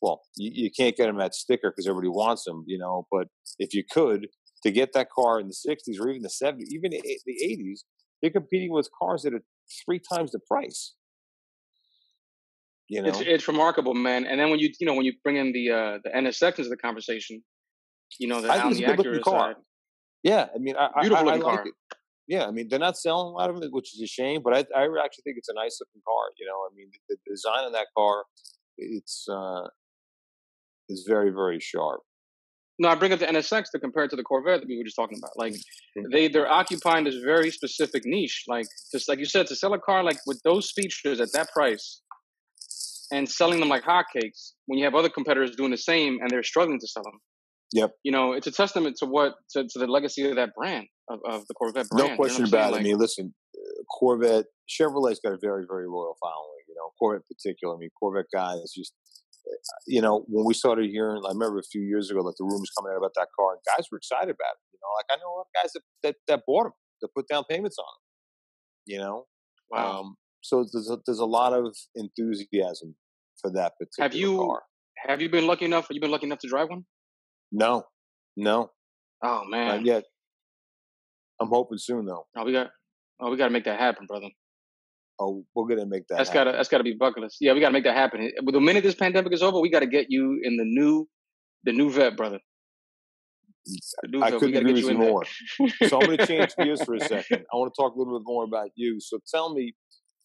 well, 0.00 0.22
you, 0.36 0.50
you 0.64 0.70
can't 0.70 0.96
get 0.96 1.06
them 1.06 1.20
at 1.20 1.34
sticker 1.34 1.70
because 1.70 1.86
everybody 1.86 2.08
wants 2.08 2.44
them, 2.44 2.64
you 2.66 2.78
know, 2.78 3.06
but 3.10 3.28
if 3.58 3.74
you 3.74 3.84
could, 3.90 4.28
to 4.64 4.70
get 4.70 4.92
that 4.92 5.08
car 5.10 5.40
in 5.40 5.48
the 5.48 5.54
60s 5.54 6.00
or 6.00 6.08
even 6.08 6.22
the 6.22 6.28
70s, 6.28 6.66
even 6.70 6.90
the 6.90 7.00
80s, 7.28 7.80
they're 8.20 8.30
competing 8.30 8.72
with 8.72 8.88
cars 8.98 9.22
that 9.22 9.34
are 9.34 9.42
three 9.84 10.00
times 10.12 10.32
the 10.32 10.40
price. 10.46 10.94
You 12.88 13.02
know, 13.02 13.08
it's, 13.08 13.20
it's 13.20 13.48
remarkable, 13.48 13.94
man. 13.94 14.26
And 14.26 14.38
then 14.38 14.50
when 14.50 14.58
you 14.58 14.70
you 14.78 14.86
know 14.86 14.92
when 14.92 15.06
you 15.06 15.14
bring 15.24 15.36
in 15.36 15.52
the 15.52 15.70
uh, 15.70 15.98
the 16.04 16.10
NSX 16.10 16.58
into 16.58 16.68
the 16.68 16.76
conversation, 16.76 17.42
you 18.18 18.28
know, 18.28 18.42
the 18.42 18.52
I 18.52 18.60
think 18.60 18.72
it's 18.72 18.80
a 18.80 18.96
good 18.96 18.98
looking 18.98 19.22
car. 19.22 19.54
Yeah, 20.22 20.48
I 20.54 20.58
mean, 20.58 20.76
I, 20.76 21.00
beautiful 21.00 21.28
I, 21.28 21.32
I 21.32 21.36
like 21.36 21.42
car. 21.42 21.66
it. 21.66 21.74
Yeah, 22.28 22.46
I 22.46 22.50
mean, 22.50 22.68
they're 22.68 22.78
not 22.78 22.96
selling 22.96 23.26
a 23.26 23.30
lot 23.30 23.50
of 23.50 23.60
them, 23.60 23.70
which 23.72 23.94
is 23.94 24.00
a 24.00 24.06
shame. 24.06 24.42
But 24.42 24.54
I, 24.54 24.58
I 24.76 24.84
actually 25.04 25.22
think 25.24 25.38
it's 25.38 25.48
a 25.48 25.54
nice 25.54 25.78
looking 25.80 26.02
car. 26.06 26.30
You 26.38 26.46
know, 26.46 26.66
I 26.70 26.74
mean, 26.74 26.88
the, 27.08 27.16
the 27.26 27.30
design 27.30 27.64
of 27.64 27.72
that 27.72 27.88
car, 27.96 28.24
it's 28.78 29.26
uh, 29.28 29.68
is 30.88 31.04
very 31.08 31.30
very 31.30 31.60
sharp. 31.60 32.00
No, 32.78 32.88
I 32.88 32.94
bring 32.94 33.12
up 33.12 33.20
the 33.20 33.26
NSX 33.26 33.70
to 33.72 33.78
compare 33.78 34.04
it 34.04 34.10
to 34.10 34.16
the 34.16 34.22
Corvette 34.22 34.60
that 34.60 34.68
we 34.68 34.78
were 34.78 34.84
just 34.84 34.96
talking 34.96 35.18
about. 35.18 35.32
Like 35.36 35.54
they 36.10 36.28
they're 36.28 36.50
occupying 36.50 37.04
this 37.04 37.16
very 37.16 37.50
specific 37.50 38.04
niche. 38.04 38.44
Like 38.48 38.66
just 38.90 39.08
like 39.08 39.18
you 39.18 39.24
said, 39.24 39.46
to 39.48 39.56
sell 39.56 39.74
a 39.74 39.78
car 39.78 40.02
like 40.02 40.18
with 40.26 40.40
those 40.42 40.70
features 40.70 41.20
at 41.20 41.32
that 41.32 41.50
price 41.52 42.02
and 43.12 43.28
selling 43.28 43.60
them 43.60 43.68
like 43.68 43.84
hotcakes 43.84 44.52
when 44.66 44.78
you 44.78 44.84
have 44.84 44.94
other 44.94 45.10
competitors 45.10 45.54
doing 45.54 45.70
the 45.70 45.76
same 45.76 46.18
and 46.20 46.30
they're 46.30 46.42
struggling 46.42 46.80
to 46.80 46.86
sell 46.86 47.02
them. 47.02 47.20
Yep. 47.74 47.92
You 48.02 48.12
know, 48.12 48.32
it's 48.32 48.46
a 48.46 48.52
testament 48.52 48.96
to 48.98 49.06
what 49.06 49.34
to, 49.50 49.64
to 49.64 49.78
the 49.78 49.86
legacy 49.86 50.28
of 50.28 50.36
that 50.36 50.54
brand 50.56 50.86
of, 51.08 51.20
of 51.24 51.46
the 51.46 51.54
Corvette 51.54 51.88
brand. 51.88 52.10
No 52.10 52.16
question 52.16 52.46
you 52.46 52.50
know 52.50 52.58
about 52.58 52.68
it. 52.68 52.72
like, 52.72 52.80
I 52.80 52.84
mean, 52.84 52.98
listen, 52.98 53.34
uh, 53.56 53.82
Corvette, 53.90 54.46
Chevrolet's 54.68 55.20
got 55.20 55.32
a 55.32 55.38
very, 55.40 55.64
very 55.68 55.86
loyal 55.86 56.16
following. 56.20 56.64
You 56.68 56.74
know, 56.74 56.90
Corvette 56.98 57.22
in 57.28 57.36
particular. 57.36 57.74
I 57.74 57.78
mean, 57.78 57.90
Corvette 57.98 58.26
guys 58.32 58.72
just, 58.76 58.92
you 59.86 60.00
know, 60.00 60.24
when 60.28 60.44
we 60.46 60.54
started 60.54 60.90
hearing, 60.90 61.22
I 61.24 61.32
remember 61.32 61.58
a 61.58 61.70
few 61.70 61.82
years 61.82 62.10
ago, 62.10 62.20
like 62.20 62.36
the 62.38 62.44
rumors 62.44 62.70
coming 62.76 62.92
out 62.92 62.98
about 62.98 63.12
that 63.16 63.28
car, 63.38 63.52
and 63.52 63.60
guys 63.66 63.86
were 63.90 63.98
excited 63.98 64.30
about 64.30 64.54
it. 64.54 64.64
You 64.72 64.78
know, 64.80 64.90
like 64.96 65.06
I 65.10 65.16
know 65.16 65.34
a 65.34 65.36
lot 65.36 65.46
of 65.46 65.62
guys 65.62 65.72
that 65.72 65.82
that, 66.02 66.16
that 66.28 66.40
bought 66.46 66.64
them, 66.64 66.72
that 67.02 67.08
put 67.14 67.28
down 67.28 67.44
payments 67.48 67.76
on 67.78 67.84
them. 67.84 68.02
You 68.86 68.98
know, 68.98 69.26
wow. 69.70 70.00
um, 70.00 70.16
so 70.42 70.64
there's 70.72 70.90
a, 70.90 70.98
there's 71.06 71.20
a 71.20 71.26
lot 71.26 71.52
of 71.52 71.74
enthusiasm 71.94 72.96
for 73.40 73.50
that 73.52 73.72
particular 73.78 74.08
have 74.08 74.14
you 74.14 74.38
car. 74.38 74.62
have 74.96 75.20
you 75.20 75.28
been 75.28 75.46
lucky 75.46 75.64
enough? 75.64 75.84
Have 75.84 75.94
you 75.94 76.00
been 76.00 76.10
lucky 76.10 76.26
enough 76.26 76.40
to 76.40 76.48
drive 76.48 76.68
one? 76.68 76.84
No, 77.52 77.84
no, 78.36 78.70
Oh 79.22 79.44
man, 79.48 79.68
not 79.68 79.84
yet. 79.84 80.04
I'm 81.40 81.48
hoping 81.48 81.78
soon 81.78 82.06
though. 82.06 82.26
oh 82.36 82.44
we 82.44 82.52
got 82.52 82.68
oh 83.20 83.30
we 83.30 83.36
got 83.36 83.46
to 83.46 83.52
make 83.52 83.64
that 83.64 83.78
happen, 83.78 84.06
brother. 84.06 84.28
Oh, 85.20 85.44
we're 85.54 85.68
gonna 85.68 85.86
make 85.86 86.08
that. 86.08 86.16
That's 86.18 86.30
happen. 86.30 86.46
gotta 86.46 86.56
that's 86.56 86.68
gotta 86.68 86.84
be 86.84 86.94
bucket 86.94 87.22
list. 87.22 87.36
Yeah, 87.40 87.52
we 87.52 87.60
gotta 87.60 87.72
make 87.72 87.84
that 87.84 87.96
happen. 87.96 88.32
The 88.44 88.60
minute 88.60 88.82
this 88.82 88.94
pandemic 88.94 89.32
is 89.32 89.42
over, 89.42 89.60
we 89.60 89.70
gotta 89.70 89.86
get 89.86 90.06
you 90.08 90.40
in 90.42 90.56
the 90.56 90.64
new 90.64 91.08
the 91.64 91.72
new 91.72 91.90
vet, 91.90 92.16
brother. 92.16 92.40
I 94.20 94.30
couldn't 94.32 94.56
agree 94.56 94.72
with 94.72 94.84
you 94.84 94.90
you 94.90 94.98
more. 94.98 95.24
So 95.86 96.00
I'm 96.00 96.06
going 96.06 96.18
to 96.18 96.26
change 96.26 96.54
gears 96.56 96.82
for 96.82 96.94
a 96.94 97.00
second. 97.00 97.44
I 97.52 97.56
want 97.56 97.72
to 97.72 97.80
talk 97.80 97.94
a 97.94 97.98
little 97.98 98.18
bit 98.18 98.24
more 98.26 98.42
about 98.44 98.70
you. 98.74 98.98
So 99.00 99.20
tell 99.32 99.54
me, 99.54 99.72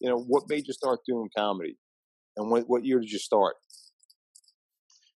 you 0.00 0.10
know, 0.10 0.18
what 0.18 0.44
made 0.48 0.66
you 0.66 0.72
start 0.72 1.00
doing 1.06 1.28
comedy, 1.36 1.76
and 2.36 2.50
what 2.50 2.64
what 2.68 2.84
year 2.84 2.98
did 3.00 3.10
you 3.10 3.18
start? 3.18 3.54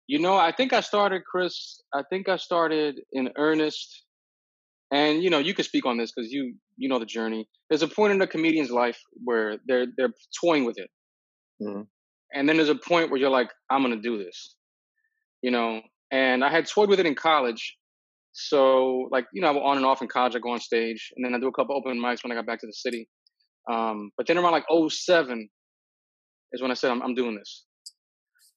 You 0.08 0.19
know, 0.19 0.36
I 0.36 0.51
think 0.51 0.73
I 0.73 0.82
started, 0.82 1.23
Chris. 1.30 1.82
I 1.93 2.04
think 2.10 2.30
I 2.30 2.36
started 2.36 2.99
in 3.12 3.30
earnest, 3.38 4.06
and 4.91 5.23
you 5.23 5.30
know, 5.30 5.39
you 5.39 5.54
could 5.54 5.65
speak 5.65 5.86
on 5.86 5.97
this 5.97 6.12
because 6.15 6.32
you 6.32 6.56
you 6.77 6.89
know 6.89 6.99
the 6.99 7.06
journey. 7.06 7.47
There's 7.69 7.84
a 7.84 7.88
point 7.88 8.13
in 8.13 8.21
a 8.21 8.27
comedian's 8.27 8.71
life 8.71 8.99
where 9.23 9.58
they're 9.67 9.88
they're 9.97 10.13
toying 10.41 10.65
with 10.65 10.77
it, 10.77 10.89
Mhm. 11.62 11.88
and 12.34 12.47
then 12.47 12.58
there's 12.58 12.69
a 12.69 12.75
point 12.75 13.12
where 13.12 13.19
you're 13.19 13.30
like, 13.30 13.49
I'm 13.69 13.82
gonna 13.82 14.01
do 14.01 14.17
this, 14.17 14.56
you 15.41 15.51
know. 15.51 15.82
And 16.12 16.43
I 16.43 16.49
had 16.51 16.67
toyed 16.67 16.89
with 16.89 16.99
it 16.99 17.06
in 17.08 17.15
college, 17.15 17.77
so 18.34 19.08
like 19.12 19.27
you 19.34 19.41
know, 19.41 19.51
I 19.51 19.54
go 19.54 19.63
on 19.63 19.77
and 19.77 19.86
off 19.86 20.01
in 20.01 20.08
college. 20.08 20.36
I 20.36 20.39
go 20.39 20.51
on 20.51 20.60
stage, 20.60 21.12
and 21.15 21.25
then 21.25 21.36
I 21.36 21.39
do 21.39 21.47
a 21.47 21.54
couple 21.54 21.75
open 21.75 21.99
mics 21.99 22.23
when 22.23 22.32
I 22.32 22.36
got 22.36 22.45
back 22.47 22.62
to 22.62 22.67
the 22.67 22.73
city. 22.73 23.10
Um, 23.71 24.12
but 24.17 24.27
then 24.27 24.38
around 24.38 24.54
like 24.54 24.65
07 24.89 25.49
is 26.54 26.62
when 26.62 26.71
I 26.71 26.75
said 26.75 26.91
I'm, 26.91 27.01
I'm 27.01 27.15
doing 27.15 27.36
this, 27.36 27.65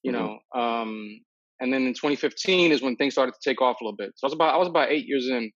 you 0.03 0.12
Mhm. 0.12 0.12
know. 0.12 0.38
Um, 0.55 1.20
and 1.61 1.73
then 1.73 1.87
in 1.87 1.94
2015 1.94 2.73
is 2.73 2.83
when 2.83 2.97
things 2.97 3.14
started 3.14 3.33
to 3.35 3.51
take 3.51 3.62
off 3.62 3.79
a 3.81 3.85
little 3.85 3.97
bit. 3.97 4.12
So 4.16 4.27
I 4.27 4.29
was 4.29 4.35
about 4.35 4.55
I 4.55 4.59
was 4.59 4.68
about 4.68 4.90
eight 4.92 5.07
years 5.07 5.29
in, 5.29 5.51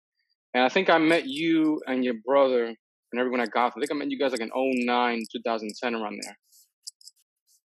and 0.55 0.63
I 0.63 0.69
think 0.69 0.89
I 0.89 0.97
met 0.97 1.27
you 1.27 1.81
and 1.85 2.03
your 2.03 2.15
brother 2.25 2.65
and 2.65 3.19
everyone 3.19 3.41
at 3.41 3.51
Gotham. 3.51 3.79
I 3.79 3.81
think 3.81 3.91
I 3.91 3.95
met 3.95 4.09
you 4.09 4.17
guys 4.17 4.31
like 4.31 4.39
in 4.41 4.51
09, 4.55 5.23
2010 5.31 5.95
around 5.95 6.19
there. 6.23 6.37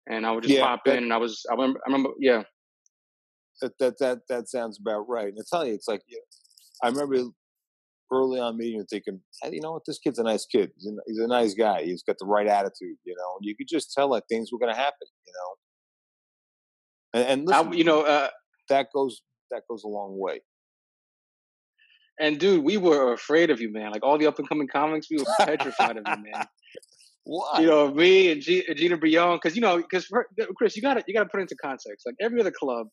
And 0.10 0.26
I 0.26 0.32
would 0.32 0.44
just 0.44 0.56
Yeah, 0.56 0.64
pop 0.66 0.86
that- 0.86 0.98
in, 0.98 1.04
and 1.04 1.14
I 1.14 1.18
was 1.18 1.46
I 1.52 1.54
remember 1.54 1.82
I 1.86 1.92
remember 1.92 2.10
yeah 2.20 2.44
That 3.62 3.78
that 3.80 4.00
that 4.00 4.20
that 4.30 4.50
sounds 4.50 4.80
about 4.80 5.08
right. 5.10 5.28
And 5.28 5.38
I 5.40 5.44
tell 5.52 5.68
you, 5.68 5.74
it's 5.74 5.88
like 5.88 6.02
you 6.08 6.22
I 6.82 6.88
remember 6.88 7.30
early 8.10 8.40
on 8.40 8.56
meeting 8.58 8.78
you 8.80 8.86
thinking, 8.90 9.20
hey, 9.42 9.50
you 9.52 9.60
know 9.60 9.74
what, 9.74 9.84
this 9.86 10.00
kid's 10.00 10.18
a 10.20 10.24
nice 10.24 10.46
kid. 10.46 10.72
He's 10.78 10.88
a, 10.88 10.96
he's 11.08 11.18
a 11.20 11.28
nice 11.28 11.54
guy. 11.54 11.84
He's 11.84 12.04
got 12.04 12.16
the 12.20 12.26
right 12.26 12.48
attitude, 12.48 12.96
you 13.04 13.16
know. 13.18 13.38
And 13.38 13.46
you 13.46 13.54
could 13.58 13.68
just 13.68 13.92
tell 13.94 14.10
that 14.12 14.24
things 14.30 14.50
were 14.52 14.60
going 14.60 14.74
to 14.74 14.80
happen, 14.80 15.08
you 15.26 15.34
know. 15.34 17.20
And, 17.22 17.42
and 17.42 17.54
I, 17.54 17.72
you 17.74 17.84
know 17.84 18.02
uh, 18.04 18.30
that 18.70 18.88
goes 18.94 19.22
that 19.52 19.64
goes 19.70 19.84
a 19.84 19.88
long 19.90 20.18
way. 20.18 20.40
And 22.20 22.40
dude 22.40 22.64
we 22.64 22.78
were 22.78 23.14
afraid 23.14 23.50
of 23.50 23.62
you 23.62 23.72
man. 23.72 23.92
Like 23.92 24.04
all 24.04 24.18
the 24.18 24.28
up 24.28 24.40
and 24.40 24.48
coming 24.48 24.68
comics 24.68 25.08
we 25.10 25.18
were 25.18 25.26
petrified 25.40 25.98
of 25.98 26.04
you 26.08 26.24
man. 26.32 26.46
Why? 27.24 27.60
you 27.60 27.68
know 27.68 27.94
me 27.94 28.32
and 28.32 28.42
G- 28.42 28.66
Gina 28.74 28.96
Brillon 28.96 29.36
because 29.36 29.54
you 29.54 29.62
know 29.62 29.78
because 29.78 30.10
Chris 30.56 30.78
you 30.78 30.82
got 30.82 30.94
to 30.94 31.04
you 31.08 31.14
got 31.14 31.24
to 31.24 31.30
put 31.30 31.40
it 31.40 31.42
into 31.42 31.56
context 31.62 32.06
like 32.06 32.16
every 32.22 32.40
other 32.40 32.54
club 32.58 32.88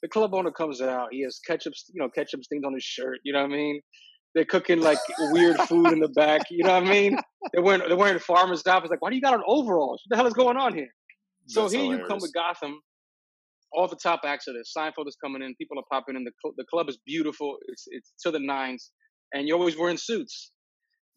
the 0.00 0.08
club 0.08 0.34
owner 0.34 0.50
comes 0.50 0.80
out 0.80 1.08
he 1.10 1.22
has 1.22 1.38
ketchup 1.46 1.74
you 1.92 2.00
know 2.00 2.08
ketchup 2.08 2.42
stains 2.42 2.64
on 2.64 2.72
his 2.72 2.82
shirt 2.82 3.18
you 3.24 3.32
know 3.34 3.42
what 3.42 3.50
I 3.50 3.56
mean? 3.56 3.80
They're 4.34 4.46
cooking 4.46 4.80
like 4.80 4.98
weird 5.32 5.58
food 5.68 5.92
in 5.92 6.00
the 6.00 6.08
back 6.08 6.42
you 6.50 6.64
know 6.64 6.72
what 6.72 6.84
I 6.84 6.90
mean? 6.90 7.18
They're 7.52 7.62
wearing 7.62 7.82
they're 7.86 7.96
wearing 7.96 8.18
farmers 8.18 8.66
outfits 8.66 8.90
like 8.90 9.02
why 9.02 9.10
do 9.10 9.16
you 9.16 9.22
got 9.22 9.34
on 9.34 9.42
overalls? 9.46 10.02
What 10.06 10.08
the 10.08 10.16
hell 10.16 10.26
is 10.26 10.32
going 10.32 10.56
on 10.56 10.74
here? 10.74 10.88
So 11.46 11.62
That's 11.62 11.74
here 11.74 11.84
you 11.84 12.06
come 12.06 12.20
with 12.22 12.32
Gotham 12.32 12.80
all 13.76 13.88
the 13.88 13.98
top 14.02 14.20
acts 14.24 14.46
are 14.48 14.52
there 14.52 14.62
Seinfeld 14.62 15.08
is 15.08 15.16
coming 15.22 15.42
in 15.42 15.54
people 15.56 15.78
are 15.78 15.84
popping 15.90 16.16
in 16.16 16.24
the 16.24 16.32
cl- 16.42 16.54
the 16.56 16.64
club 16.70 16.88
is 16.88 16.98
beautiful 17.06 17.56
it's 17.68 17.84
it's 17.88 18.12
to 18.22 18.30
the 18.30 18.38
nines 18.38 18.90
and 19.32 19.46
you're 19.48 19.58
always 19.58 19.76
wearing 19.76 19.96
suits 19.96 20.52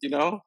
you 0.02 0.10
know 0.10 0.40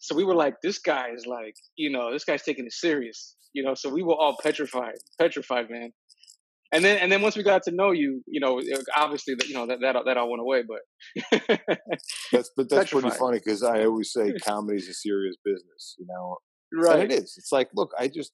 so 0.00 0.14
we 0.14 0.24
were 0.24 0.34
like, 0.34 0.54
this 0.62 0.78
guy 0.78 1.08
is 1.14 1.26
like, 1.26 1.54
you 1.76 1.90
know, 1.90 2.12
this 2.12 2.24
guy's 2.24 2.42
taking 2.42 2.66
it 2.66 2.72
serious, 2.72 3.36
you 3.52 3.62
know. 3.62 3.74
So 3.74 3.88
we 3.88 4.02
were 4.02 4.14
all 4.14 4.36
petrified, 4.42 4.98
petrified, 5.20 5.70
man. 5.70 5.92
And 6.72 6.84
then, 6.84 6.98
and 6.98 7.10
then 7.10 7.22
once 7.22 7.36
we 7.36 7.42
got 7.42 7.62
to 7.64 7.70
know 7.70 7.92
you, 7.92 8.22
you 8.26 8.40
know, 8.40 8.60
obviously, 8.94 9.34
that 9.34 9.48
you 9.48 9.54
know, 9.54 9.66
that 9.66 9.80
that 9.80 9.96
that 10.04 10.16
all 10.16 10.30
went 10.30 10.40
away. 10.40 10.62
But 10.68 11.60
That's 12.32 12.50
but 12.56 12.68
that's 12.68 12.90
pretty 12.90 13.10
funny 13.10 13.38
because 13.38 13.62
I 13.62 13.84
always 13.84 14.12
say 14.12 14.34
comedy's 14.44 14.88
a 14.88 14.94
serious 14.94 15.36
business, 15.44 15.96
you 15.98 16.06
know. 16.06 16.36
right, 16.72 17.00
And 17.00 17.12
it 17.12 17.22
is. 17.22 17.34
It's 17.38 17.52
like, 17.52 17.70
look, 17.74 17.92
I 17.98 18.08
just 18.08 18.32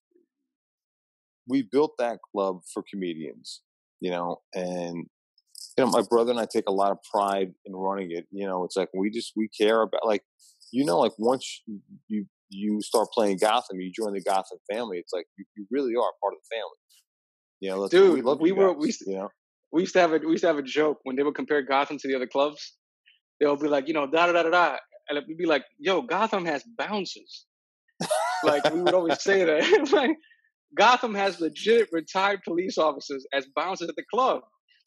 we 1.48 1.62
built 1.62 1.92
that 1.98 2.18
club 2.32 2.60
for 2.72 2.82
comedians, 2.90 3.60
you 4.00 4.10
know, 4.10 4.40
and 4.54 5.06
you 5.76 5.84
know, 5.84 5.90
my 5.90 6.02
brother 6.02 6.30
and 6.30 6.40
I 6.40 6.46
take 6.46 6.68
a 6.68 6.72
lot 6.72 6.92
of 6.92 6.98
pride 7.02 7.52
in 7.64 7.74
running 7.74 8.10
it. 8.12 8.26
You 8.30 8.46
know, 8.46 8.64
it's 8.64 8.76
like 8.76 8.88
we 8.94 9.10
just 9.10 9.32
we 9.36 9.48
care 9.48 9.82
about 9.82 10.06
like 10.06 10.22
you 10.72 10.84
know, 10.84 10.98
like 10.98 11.12
once 11.18 11.62
you 12.08 12.26
you 12.50 12.80
start 12.82 13.08
playing 13.12 13.38
Gotham, 13.38 13.80
you 13.80 13.90
join 13.92 14.12
the 14.12 14.22
Gotham 14.22 14.58
family. 14.72 14.98
It's 14.98 15.12
like 15.12 15.26
you, 15.36 15.44
you 15.56 15.66
really 15.70 15.94
are 15.94 16.12
part 16.22 16.34
of 16.34 16.38
the 16.42 16.54
family. 16.56 16.78
You 17.60 17.70
know, 17.70 17.82
we 17.82 17.88
Dude, 17.88 18.40
we 18.40 18.48
you 18.50 18.54
were- 18.54 18.74
guys, 18.74 18.76
we 18.80 18.86
used 18.86 19.02
you 19.06 19.14
know. 19.14 19.28
we 19.72 19.82
used 19.82 19.94
to 19.94 20.00
have 20.00 20.12
a 20.12 20.18
we 20.18 20.32
used 20.32 20.42
to 20.42 20.48
have 20.48 20.58
a 20.58 20.62
joke 20.62 20.98
when 21.04 21.16
they 21.16 21.22
would 21.22 21.34
compare 21.34 21.62
Gotham 21.62 21.98
to 21.98 22.08
the 22.08 22.14
other 22.14 22.26
clubs. 22.26 22.74
They'll 23.40 23.56
be 23.56 23.68
like, 23.68 23.88
you 23.88 23.94
know, 23.94 24.06
da 24.06 24.26
da 24.26 24.32
da 24.32 24.42
da 24.44 24.50
da, 24.50 24.76
and 25.08 25.18
we'd 25.26 25.36
be 25.38 25.46
like, 25.46 25.64
yo, 25.78 26.02
Gotham 26.02 26.44
has 26.44 26.62
bouncers. 26.78 27.46
like 28.44 28.72
we 28.72 28.80
would 28.82 28.94
always 28.94 29.20
say 29.22 29.44
that. 29.44 29.88
like 29.92 30.10
Gotham 30.76 31.14
has 31.14 31.40
legit 31.40 31.88
retired 31.92 32.40
police 32.44 32.78
officers 32.78 33.26
as 33.32 33.46
bouncers 33.54 33.88
at 33.88 33.96
the 33.96 34.04
club 34.12 34.40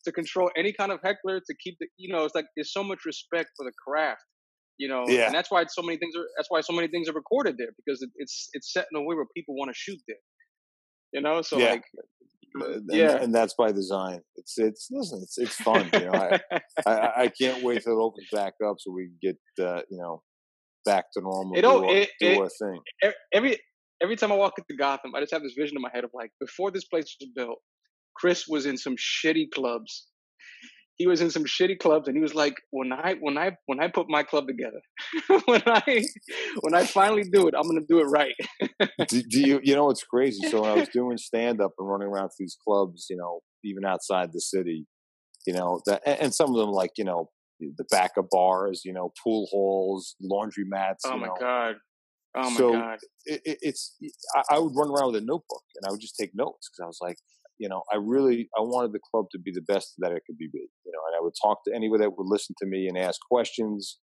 to 0.06 0.12
control 0.12 0.50
any 0.58 0.71
kind 0.73 0.91
of 0.91 1.00
heckler 1.04 1.39
to 1.39 1.56
keep 1.63 1.76
the 1.80 1.88
you 1.97 2.12
know 2.13 2.23
it's 2.26 2.36
like 2.36 2.45
there's 2.56 2.71
so 2.73 2.84
much 2.84 3.00
respect 3.06 3.50
for 3.58 3.65
the 3.65 3.71
craft 3.86 4.21
you 4.78 4.88
know 4.88 5.04
Yeah. 5.08 5.26
and 5.26 5.34
that's 5.36 5.50
why 5.52 5.65
so 5.67 5.82
many 5.82 5.97
things 5.97 6.15
are 6.15 6.26
that's 6.38 6.50
why 6.50 6.62
so 6.62 6.73
many 6.73 6.88
things 6.88 7.10
are 7.10 7.13
recorded 7.13 7.56
there 7.58 7.71
because 7.78 8.02
it, 8.02 8.10
it's 8.17 8.50
it's 8.54 8.71
set 8.73 8.86
in 8.91 8.97
a 9.00 9.02
way 9.04 9.15
where 9.15 9.26
people 9.36 9.56
want 9.56 9.69
to 9.69 9.76
shoot 9.76 10.00
there 10.08 10.17
you 11.13 11.21
know 11.21 11.41
so 11.41 11.58
Yeah. 11.58 11.71
like 11.71 11.84
and, 12.56 12.89
yeah. 12.91 13.17
and 13.21 13.36
that's 13.36 13.54
by 13.54 13.71
design. 13.71 14.21
It's 14.36 14.58
it's 14.58 14.88
listen, 14.89 15.19
it's 15.21 15.38
it's 15.38 15.56
fun. 15.56 15.89
You 15.93 16.06
know, 16.06 16.12
I, 16.13 16.39
I 16.88 17.12
I 17.23 17.28
can't 17.39 17.62
wait 17.63 17.84
till 17.84 17.93
it 18.00 18.02
opens 18.02 18.28
back 18.32 18.54
up 18.65 18.78
so 18.80 18.91
we 18.91 19.10
can 19.10 19.17
get 19.21 19.65
uh, 19.67 19.82
you 19.91 19.97
know 20.00 20.23
back 20.86 21.06
to 21.13 21.21
normal. 21.21 21.56
It 21.56 21.62
do 21.62 21.89
it- 21.89 22.10
do 22.19 22.28
it- 22.28 22.38
our 22.39 22.50
thing. 22.50 22.82
every 23.34 23.60
every 24.01 24.15
time 24.15 24.31
I 24.31 24.36
walk 24.36 24.53
into 24.57 24.77
Gotham, 24.77 25.15
I 25.15 25.19
just 25.19 25.33
have 25.33 25.43
this 25.43 25.55
vision 25.57 25.77
in 25.77 25.81
my 25.81 25.89
head 25.93 26.03
of 26.03 26.12
like 26.13 26.31
before 26.39 26.71
this 26.71 26.86
place 26.86 27.15
was 27.19 27.29
built, 27.36 27.60
Chris 28.15 28.47
was 28.47 28.65
in 28.65 28.77
some 28.77 28.95
shitty 28.95 29.51
clubs. 29.53 30.07
He 30.97 31.05
was 31.05 31.21
in 31.21 31.29
some 31.29 31.45
shitty 31.45 31.77
clubs, 31.77 32.07
and 32.07 32.17
he 32.17 32.23
was 32.23 32.33
like, 32.33 32.55
"When 32.71 32.91
I 32.91 33.15
when 33.19 33.38
I 33.38 33.51
when 33.67 33.79
I 33.79 33.88
put 33.88 34.10
my 34.10 34.23
club 34.23 34.47
together, 34.47 34.81
when 35.45 35.62
I 35.67 36.03
when 36.62 36.73
I 36.73 36.86
finally 36.86 37.23
do 37.23 37.47
it, 37.47 37.53
I'm 37.55 37.67
gonna 37.67 37.86
do 37.88 37.99
it 37.99 38.05
right." 38.05 38.33
do, 39.07 39.21
do 39.21 39.41
you 39.41 39.60
you 39.63 39.75
know 39.75 39.86
what's 39.86 40.03
crazy? 40.03 40.49
So 40.49 40.62
when 40.62 40.71
I 40.71 40.73
was 40.73 40.89
doing 40.89 41.17
stand 41.17 41.62
up 41.62 41.73
and 41.77 41.88
running 41.88 42.07
around 42.07 42.29
to 42.29 42.36
these 42.39 42.57
clubs, 42.67 43.05
you 43.12 43.15
know, 43.15 43.41
even 43.63 43.86
outside 43.86 44.29
the 44.33 44.41
city, 44.41 44.88
you 45.45 45.53
know, 45.53 45.81
that 45.86 46.01
and, 46.03 46.33
some 46.33 46.49
of 46.49 46.57
them 46.57 46.71
like 46.71 46.91
you 46.97 47.03
know 47.03 47.29
the 47.60 47.86
back 47.91 48.12
of 48.17 48.25
bars, 48.31 48.81
you 48.83 48.93
know, 48.93 49.13
pool 49.23 49.47
halls, 49.51 50.15
laundry 50.19 50.65
mats. 50.67 51.03
Oh 51.05 51.15
my 51.15 51.27
know, 51.27 51.36
god! 51.39 51.75
Oh 52.38 52.50
my 52.52 52.58
So- 52.58 52.71
god! 52.73 53.00
it, 53.26 53.41
it, 53.45 53.58
it's 53.62 53.95
I, 54.36 54.56
I 54.56 54.60
would 54.60 54.73
run 54.76 54.89
around 54.89 55.13
with 55.13 55.21
a 55.23 55.26
notebook 55.26 55.63
and 55.76 55.88
I 55.88 55.91
would 55.91 56.00
just 56.02 56.15
take 56.19 56.32
notes 56.36 56.69
because 56.69 56.84
I 56.84 56.88
was 56.88 57.00
like, 57.02 57.17
you 57.58 57.67
know, 57.69 57.82
I 57.91 57.97
really 57.97 58.50
I 58.58 58.62
wanted 58.62 58.91
the 58.93 59.00
club 59.12 59.26
to 59.32 59.39
be 59.39 59.52
the 59.52 59.62
best 59.62 59.93
that 60.00 60.12
it 60.12 60.21
could 60.28 60.38
be, 60.38 60.45
you 60.54 60.91
know, 60.93 61.00
and 61.08 61.15
I 61.17 61.21
would 61.21 61.34
talk 61.41 61.63
to 61.65 61.73
anybody 61.76 62.04
that 62.04 62.12
would 62.17 62.28
listen 62.28 62.56
to 62.60 62.67
me 62.67 62.88
and 62.88 62.97
ask 62.97 63.19
questions, 63.30 64.00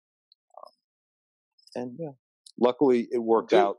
um, 0.58 1.82
and 1.82 1.98
yeah, 2.00 2.12
luckily 2.60 3.08
it 3.12 3.20
worked 3.20 3.50
Dude, 3.52 3.60
out. 3.60 3.78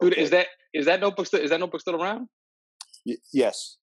Dude, 0.00 0.12
Okay. 0.12 0.22
is 0.22 0.30
that 0.30 0.46
is 0.74 0.86
that 0.86 1.00
notebook 1.00 1.26
still 1.26 1.40
is 1.40 1.50
that 1.50 1.60
notebook 1.60 1.80
still 1.80 2.00
around? 2.00 2.28
Y- 3.06 3.16
yes, 3.32 3.76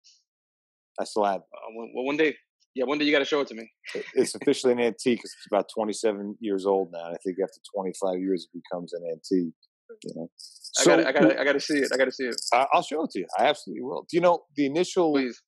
I 1.01 1.05
still 1.05 1.25
have. 1.25 1.41
Uh, 1.41 1.71
well, 1.77 2.05
one 2.05 2.17
day, 2.17 2.35
yeah, 2.75 2.85
one 2.85 2.99
day 2.99 3.05
you 3.05 3.13
got 3.13 3.21
to 3.21 3.25
show 3.25 3.41
it 3.41 3.47
to 3.49 3.55
me. 3.55 3.71
It's 4.15 4.35
officially 4.35 4.73
an 4.73 4.81
antique. 4.81 5.21
It's 5.23 5.37
about 5.51 5.69
27 5.75 6.37
years 6.41 6.67
old 6.67 6.91
now. 6.93 7.05
I 7.05 7.17
think 7.25 7.37
after 7.43 7.61
25 7.75 8.21
years, 8.21 8.49
it 8.53 8.61
becomes 8.63 8.93
an 8.93 9.03
antique. 9.11 9.55
You 10.03 10.13
know, 10.17 10.31
I 10.81 10.85
got 10.85 11.07
I 11.07 11.13
got 11.13 11.39
I 11.41 11.45
got 11.45 11.53
to 11.53 11.61
see 11.61 11.79
it. 11.79 11.91
I 11.93 11.97
got 11.97 12.07
to 12.07 12.13
see 12.13 12.25
it. 12.25 12.37
I- 12.53 12.67
I'll 12.73 12.83
show 12.83 13.05
it 13.05 13.11
to 13.13 13.21
you. 13.21 13.27
I 13.39 13.45
absolutely 13.47 13.83
will. 13.83 14.03
Do 14.11 14.17
you 14.17 14.21
know 14.21 14.41
the 14.57 14.67
initial 14.67 15.13
Please. 15.13 15.41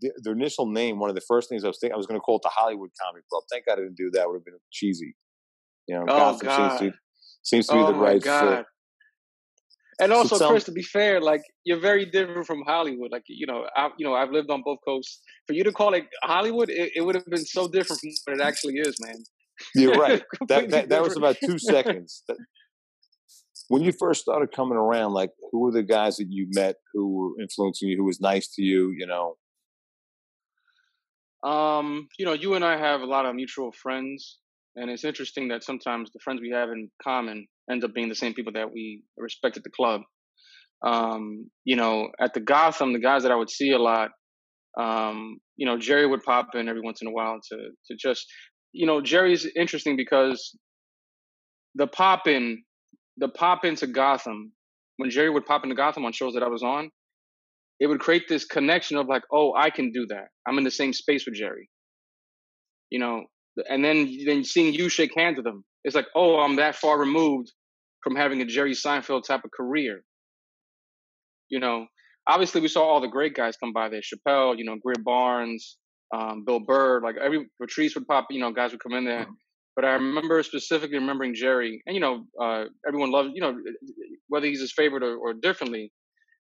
the, 0.00 0.10
the 0.22 0.30
initial 0.30 0.66
name, 0.66 0.98
one 0.98 1.10
of 1.10 1.14
the 1.16 1.20
first 1.28 1.48
things 1.48 1.64
I 1.64 1.68
was 1.68 1.78
thinking, 1.80 1.94
I 1.94 1.98
was 1.98 2.06
going 2.06 2.18
to 2.18 2.22
call 2.22 2.36
it 2.36 2.42
the 2.42 2.48
Hollywood 2.50 2.90
Comedy 3.02 3.24
Club. 3.30 3.42
Thank 3.50 3.66
God 3.66 3.74
I 3.74 3.82
didn't 3.82 3.96
do 3.96 4.10
that. 4.12 4.26
Would 4.26 4.36
have 4.36 4.44
been 4.44 4.54
cheesy. 4.72 5.14
You 5.86 5.96
know, 5.96 6.02
Oh, 6.08 6.16
Gotham 6.16 6.48
seems 6.48 6.78
to 6.78 6.84
God. 6.90 6.94
seems 7.42 7.66
to 7.66 7.74
be 7.74 7.80
oh 7.80 7.86
the 7.92 7.94
right 7.94 8.22
god! 8.22 8.56
fit. 8.58 8.66
And 10.00 10.12
also, 10.12 10.38
tell- 10.38 10.50
Chris, 10.50 10.64
to 10.64 10.72
be 10.72 10.82
fair, 10.82 11.20
like 11.20 11.42
you're 11.64 11.80
very 11.80 12.06
different 12.06 12.46
from 12.46 12.62
Hollywood. 12.66 13.10
Like 13.12 13.24
you 13.28 13.46
know, 13.46 13.66
I 13.76 13.90
you 13.98 14.06
know 14.06 14.14
I've 14.14 14.30
lived 14.30 14.50
on 14.50 14.62
both 14.64 14.78
coasts. 14.84 15.20
For 15.46 15.52
you 15.52 15.64
to 15.64 15.72
call 15.72 15.94
it 15.94 16.06
Hollywood, 16.22 16.70
it, 16.70 16.92
it 16.96 17.02
would 17.02 17.14
have 17.14 17.26
been 17.26 17.44
so 17.44 17.68
different 17.68 18.00
from 18.00 18.10
what 18.24 18.40
it 18.40 18.42
actually 18.42 18.74
is, 18.78 18.96
man. 19.00 19.16
You're 19.74 19.94
right. 19.94 20.22
that, 20.48 20.70
that 20.70 20.88
that 20.88 21.02
was 21.02 21.16
about 21.16 21.36
two 21.44 21.58
seconds. 21.74 22.22
When 23.68 23.82
you 23.82 23.92
first 23.92 24.22
started 24.22 24.52
coming 24.52 24.78
around, 24.78 25.12
like 25.12 25.30
who 25.52 25.60
were 25.60 25.72
the 25.72 25.82
guys 25.82 26.16
that 26.16 26.26
you 26.28 26.48
met 26.50 26.76
who 26.92 27.16
were 27.16 27.42
influencing 27.42 27.88
you, 27.88 27.96
who 27.96 28.04
was 28.04 28.20
nice 28.20 28.48
to 28.54 28.62
you? 28.62 28.90
You 28.90 29.06
know, 29.06 29.36
Um, 31.42 32.08
you 32.18 32.26
know, 32.26 32.32
you 32.32 32.54
and 32.54 32.64
I 32.64 32.76
have 32.76 33.00
a 33.00 33.06
lot 33.06 33.26
of 33.26 33.34
mutual 33.34 33.72
friends, 33.72 34.38
and 34.76 34.90
it's 34.90 35.04
interesting 35.04 35.48
that 35.48 35.64
sometimes 35.64 36.10
the 36.12 36.20
friends 36.22 36.40
we 36.40 36.50
have 36.50 36.68
in 36.70 36.90
common 37.02 37.46
end 37.70 37.84
up 37.84 37.92
being 37.94 38.08
the 38.08 38.14
same 38.14 38.34
people 38.34 38.52
that 38.52 38.72
we 38.72 39.02
respect 39.16 39.56
at 39.56 39.64
the 39.64 39.70
club. 39.70 40.02
Um, 40.84 41.50
you 41.64 41.76
know, 41.76 42.08
at 42.20 42.32
the 42.32 42.40
Gotham, 42.40 42.92
the 42.92 43.00
guys 43.00 43.22
that 43.24 43.32
I 43.32 43.36
would 43.36 43.50
see 43.50 43.72
a 43.72 43.78
lot, 43.78 44.10
um, 44.78 45.38
you 45.56 45.66
know, 45.66 45.78
Jerry 45.78 46.06
would 46.06 46.22
pop 46.22 46.48
in 46.54 46.68
every 46.68 46.80
once 46.80 47.02
in 47.02 47.08
a 47.08 47.12
while 47.12 47.38
to 47.50 47.56
to 47.56 47.96
just, 47.98 48.26
you 48.72 48.86
know, 48.86 49.00
Jerry's 49.00 49.46
interesting 49.56 49.96
because 49.96 50.56
the 51.74 51.86
pop 51.86 52.26
in, 52.26 52.62
the 53.18 53.28
pop 53.28 53.64
into 53.64 53.86
Gotham, 53.86 54.52
when 54.96 55.10
Jerry 55.10 55.30
would 55.30 55.44
pop 55.44 55.64
into 55.64 55.74
Gotham 55.74 56.04
on 56.04 56.12
shows 56.12 56.34
that 56.34 56.42
I 56.42 56.48
was 56.48 56.62
on, 56.62 56.90
it 57.80 57.88
would 57.88 58.00
create 58.00 58.28
this 58.28 58.44
connection 58.44 58.96
of 58.96 59.08
like, 59.08 59.22
oh, 59.32 59.52
I 59.54 59.70
can 59.70 59.90
do 59.92 60.06
that. 60.08 60.28
I'm 60.46 60.58
in 60.58 60.64
the 60.64 60.70
same 60.70 60.92
space 60.92 61.26
with 61.26 61.34
Jerry. 61.34 61.68
You 62.90 63.00
know, 63.00 63.24
and 63.68 63.84
then 63.84 64.16
then 64.26 64.44
seeing 64.44 64.74
you 64.74 64.88
shake 64.88 65.12
hands 65.16 65.36
with 65.36 65.46
him, 65.46 65.64
it's 65.84 65.94
like, 65.94 66.06
oh, 66.14 66.40
I'm 66.40 66.56
that 66.56 66.76
far 66.76 66.98
removed 66.98 67.52
from 68.02 68.16
having 68.16 68.40
a 68.40 68.44
Jerry 68.46 68.72
Seinfeld 68.72 69.24
type 69.26 69.44
of 69.44 69.50
career. 69.50 70.02
You 71.48 71.60
know, 71.60 71.86
obviously 72.26 72.60
we 72.60 72.68
saw 72.68 72.82
all 72.82 73.00
the 73.00 73.08
great 73.08 73.34
guys 73.34 73.56
come 73.56 73.72
by 73.72 73.88
there, 73.88 74.00
Chappelle, 74.00 74.56
you 74.56 74.64
know, 74.64 74.76
Greer 74.76 75.02
Barnes, 75.02 75.76
um, 76.14 76.44
Bill 76.44 76.60
Burr, 76.60 77.00
like 77.00 77.16
every 77.22 77.46
Patrice 77.60 77.94
would 77.94 78.06
pop, 78.06 78.26
you 78.30 78.40
know, 78.40 78.52
guys 78.52 78.72
would 78.72 78.82
come 78.82 78.94
in 78.94 79.04
there. 79.04 79.26
But 79.76 79.84
I 79.84 79.92
remember 79.92 80.42
specifically 80.42 80.98
remembering 80.98 81.34
Jerry, 81.34 81.82
and 81.86 81.94
you 81.94 82.00
know, 82.00 82.24
uh, 82.40 82.64
everyone 82.86 83.10
loves, 83.10 83.30
you 83.34 83.40
know, 83.40 83.56
whether 84.28 84.46
he's 84.46 84.60
his 84.60 84.72
favorite 84.72 85.02
or, 85.02 85.16
or 85.16 85.34
differently. 85.34 85.92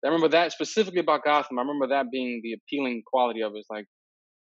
I 0.04 0.08
remember 0.08 0.28
that 0.28 0.52
specifically 0.52 1.00
about 1.00 1.24
Gotham. 1.24 1.58
I 1.58 1.62
remember 1.62 1.88
that 1.88 2.10
being 2.12 2.40
the 2.42 2.52
appealing 2.52 3.02
quality 3.04 3.42
of 3.42 3.52
it. 3.54 3.58
It's 3.58 3.70
like 3.70 3.86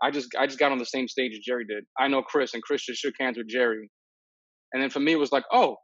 I 0.01 0.11
just 0.11 0.29
I 0.37 0.45
just 0.45 0.59
got 0.59 0.71
on 0.71 0.77
the 0.77 0.85
same 0.85 1.07
stage 1.07 1.33
as 1.33 1.39
Jerry 1.39 1.65
did. 1.65 1.83
I 1.99 2.07
know 2.07 2.21
Chris, 2.21 2.53
and 2.53 2.63
Chris 2.63 2.85
just 2.85 3.01
shook 3.01 3.15
hands 3.19 3.37
with 3.37 3.47
Jerry. 3.47 3.89
And 4.73 4.83
then 4.83 4.89
for 4.89 4.99
me, 4.99 5.13
it 5.13 5.19
was 5.19 5.31
like, 5.31 5.45
oh, 5.51 5.77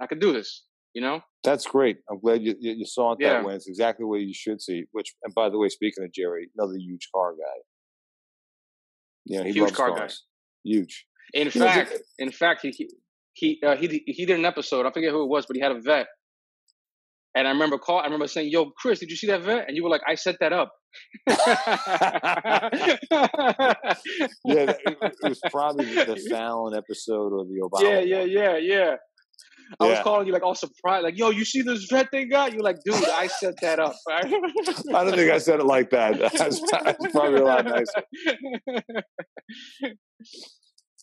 I 0.00 0.06
could 0.06 0.20
do 0.20 0.32
this. 0.32 0.64
You 0.94 1.02
know? 1.02 1.20
that's 1.42 1.66
great. 1.66 1.98
I'm 2.10 2.20
glad 2.20 2.42
you 2.42 2.54
you, 2.60 2.86
saw 2.86 3.12
it 3.12 3.18
that 3.20 3.44
way. 3.44 3.54
It's 3.54 3.68
exactly 3.68 4.04
the 4.04 4.08
way 4.08 4.20
you 4.20 4.32
should 4.34 4.62
see. 4.62 4.84
Which, 4.92 5.12
and 5.24 5.34
by 5.34 5.50
the 5.50 5.58
way, 5.58 5.68
speaking 5.68 6.04
of 6.04 6.12
Jerry, 6.12 6.48
another 6.56 6.76
huge 6.78 7.08
car 7.14 7.32
guy. 7.32 7.60
Yeah, 9.26 9.42
he 9.42 9.52
Huge 9.52 9.62
loves 9.62 9.76
car 9.76 9.90
guy. 9.96 10.08
Huge. 10.64 11.06
In 11.32 11.50
fact, 11.50 11.94
in 12.18 12.30
fact, 12.30 12.62
he 12.62 12.70
he 12.70 12.90
he, 13.32 13.60
uh, 13.66 13.76
he 13.76 14.02
he 14.06 14.26
did 14.26 14.38
an 14.38 14.44
episode. 14.44 14.86
I 14.86 14.92
forget 14.92 15.10
who 15.10 15.22
it 15.22 15.28
was, 15.28 15.46
but 15.46 15.56
he 15.56 15.62
had 15.62 15.72
a 15.72 15.80
vet. 15.80 16.06
And 17.36 17.48
I 17.48 17.50
remember 17.50 17.78
call. 17.78 17.98
I 17.98 18.04
remember 18.04 18.28
saying, 18.28 18.50
"Yo, 18.50 18.70
Chris, 18.78 19.00
did 19.00 19.10
you 19.10 19.16
see 19.16 19.26
that 19.26 19.42
vet?" 19.42 19.66
And 19.66 19.76
you 19.76 19.82
were 19.82 19.90
like, 19.90 20.02
"I 20.06 20.14
set 20.14 20.36
that 20.40 20.52
up." 20.52 20.70
Yeah, 24.46 24.74
it, 24.86 25.14
was 25.22 25.40
probably 25.50 25.86
the, 25.86 26.16
Fallon 26.30 26.76
episode 26.76 27.32
or 27.32 27.44
the 27.44 27.60
Obama. 27.62 27.82
yeah, 27.82 28.00
yeah, 28.00 28.22
yeah, 28.22 28.56
yeah. 28.58 28.96
I 29.80 29.86
was 29.86 29.98
calling 30.00 30.26
you 30.26 30.32
like 30.32 30.42
all 30.42 30.54
surprised, 30.54 31.04
like, 31.04 31.18
"Yo, 31.18 31.30
you 31.30 31.44
see 31.44 31.62
this 31.62 31.86
vet 31.90 32.08
they 32.12 32.26
got?" 32.26 32.52
You're 32.52 32.62
like, 32.62 32.76
"Dude, 32.84 32.94
I 32.94 33.26
set 33.26 33.54
that 33.62 33.78
up." 33.78 33.94
I 34.10 34.22
don't 34.22 35.14
think 35.14 35.30
I 35.30 35.38
said 35.38 35.60
it 35.60 35.66
like 35.66 35.90
that. 35.90 36.18
That's 36.38 36.60
probably 37.10 37.40
a 37.40 37.44
lot 37.44 37.64
nicer. 37.64 38.02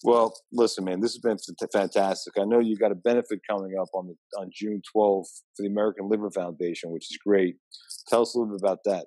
Well, 0.03 0.33
listen, 0.51 0.83
man, 0.85 0.99
this 0.99 1.13
has 1.13 1.19
been 1.19 1.37
fantastic. 1.71 2.33
I 2.39 2.45
know 2.45 2.59
you 2.59 2.75
got 2.75 2.91
a 2.91 2.95
benefit 2.95 3.39
coming 3.49 3.73
up 3.79 3.89
on 3.93 4.07
the 4.07 4.39
on 4.39 4.49
June 4.53 4.81
12th 4.95 5.27
for 5.55 5.61
the 5.63 5.67
American 5.67 6.09
Liver 6.09 6.31
Foundation, 6.31 6.91
which 6.91 7.05
is 7.11 7.17
great. 7.25 7.55
Tell 8.07 8.21
us 8.23 8.33
a 8.33 8.39
little 8.39 8.53
bit 8.57 8.61
about 8.63 8.79
that. 8.85 9.05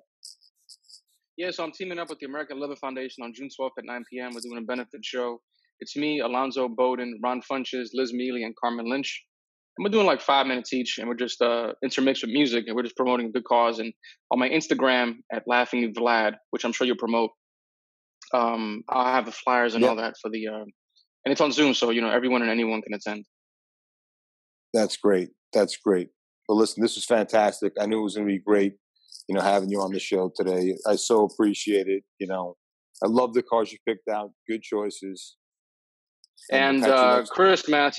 Yeah, 1.37 1.51
so 1.51 1.65
I'm 1.65 1.73
teaming 1.73 1.99
up 1.99 2.09
with 2.09 2.19
the 2.19 2.27
American 2.27 2.59
Liver 2.61 2.77
Foundation 2.77 3.23
on 3.23 3.33
June 3.33 3.49
12th 3.59 3.71
at 3.77 3.83
9 3.85 4.05
p.m. 4.09 4.33
We're 4.33 4.39
doing 4.39 4.57
a 4.57 4.61
benefit 4.65 5.03
show. 5.03 5.41
It's 5.81 5.97
me, 5.97 6.21
Alonzo 6.21 6.69
Bowden, 6.69 7.19
Ron 7.21 7.41
Funches, 7.41 7.89
Liz 7.93 8.13
Miele, 8.13 8.45
and 8.45 8.55
Carmen 8.55 8.89
Lynch. 8.89 9.21
And 9.77 9.83
we're 9.83 9.89
doing 9.91 10.05
like 10.05 10.21
five 10.21 10.47
minutes 10.47 10.71
each, 10.71 10.97
and 10.99 11.09
we're 11.09 11.15
just 11.15 11.41
uh, 11.41 11.73
intermixed 11.83 12.23
with 12.23 12.31
music, 12.31 12.63
and 12.67 12.75
we're 12.77 12.83
just 12.83 12.95
promoting 12.95 13.25
a 13.27 13.31
good 13.31 13.43
cause. 13.43 13.79
And 13.79 13.91
on 14.31 14.39
my 14.39 14.47
Instagram 14.47 15.15
at 15.33 15.43
Laughing 15.47 15.93
Vlad, 15.93 16.35
which 16.51 16.63
I'm 16.63 16.71
sure 16.71 16.87
you'll 16.87 16.95
promote, 16.95 17.31
um, 18.33 18.83
I'll 18.87 19.13
have 19.13 19.25
the 19.25 19.33
flyers 19.33 19.75
and 19.75 19.83
Yeah. 19.83 19.89
all 19.89 19.95
that 19.97 20.15
for 20.21 20.29
the, 20.29 20.47
uh, 20.47 20.63
and 21.25 21.31
it's 21.31 21.41
on 21.41 21.51
Zoom, 21.51 21.73
so 21.73 21.89
you 21.89 22.01
know 22.01 22.09
everyone 22.09 22.41
and 22.41 22.51
anyone 22.51 22.81
can 22.81 22.93
attend. 22.93 23.25
That's 24.73 24.97
great. 24.97 25.29
That's 25.53 25.77
great. 25.77 26.09
Well, 26.47 26.57
listen, 26.57 26.81
this 26.81 26.95
was 26.95 27.05
fantastic. 27.05 27.73
I 27.79 27.85
knew 27.85 27.99
it 27.99 28.03
was 28.03 28.15
going 28.15 28.27
to 28.27 28.33
be 28.33 28.39
great, 28.39 28.75
you 29.27 29.35
know, 29.35 29.41
having 29.41 29.69
you 29.69 29.81
on 29.81 29.91
the 29.91 29.99
show 29.99 30.31
today. 30.35 30.75
I 30.85 30.95
so 30.95 31.23
appreciate 31.23 31.87
it. 31.87 32.03
You 32.19 32.27
know, 32.27 32.55
I 33.03 33.07
love 33.07 33.33
the 33.33 33.41
cars 33.41 33.71
you 33.71 33.79
picked 33.87 34.07
out. 34.07 34.31
Good 34.47 34.61
choices. 34.61 35.37
And 36.51 36.79
you 36.79 36.85
uh. 36.85 37.25
Chris, 37.25 37.67
man, 37.67 37.91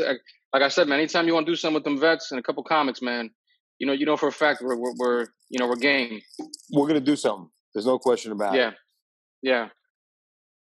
like 0.53 0.63
I 0.63 0.69
said, 0.69 0.87
man, 0.87 0.99
anytime 0.99 1.27
you 1.27 1.35
want 1.35 1.47
to 1.47 1.53
do 1.53 1.57
something 1.57 1.75
with 1.75 1.85
them 1.85 1.99
vets 1.99 2.31
and 2.31 2.39
a 2.39 2.43
couple 2.43 2.63
comics, 2.63 3.03
man, 3.03 3.31
you 3.79 3.87
know, 3.87 3.93
you 3.93 4.07
know 4.07 4.17
for 4.17 4.29
a 4.29 4.33
fact 4.33 4.63
we're 4.63 4.77
we're, 4.77 4.95
we're 4.99 5.27
you 5.51 5.59
know 5.59 5.67
we're 5.67 5.77
game. 5.77 6.21
we're 6.71 6.87
going 6.87 7.01
to 7.01 7.05
do 7.05 7.17
something. 7.17 7.49
There's 7.75 7.87
no 7.87 7.99
question 7.99 8.33
about 8.33 8.55
Yeah, 8.55 8.69
it. 8.69 8.75
Yeah. 9.43 9.53
Yeah. 9.53 9.69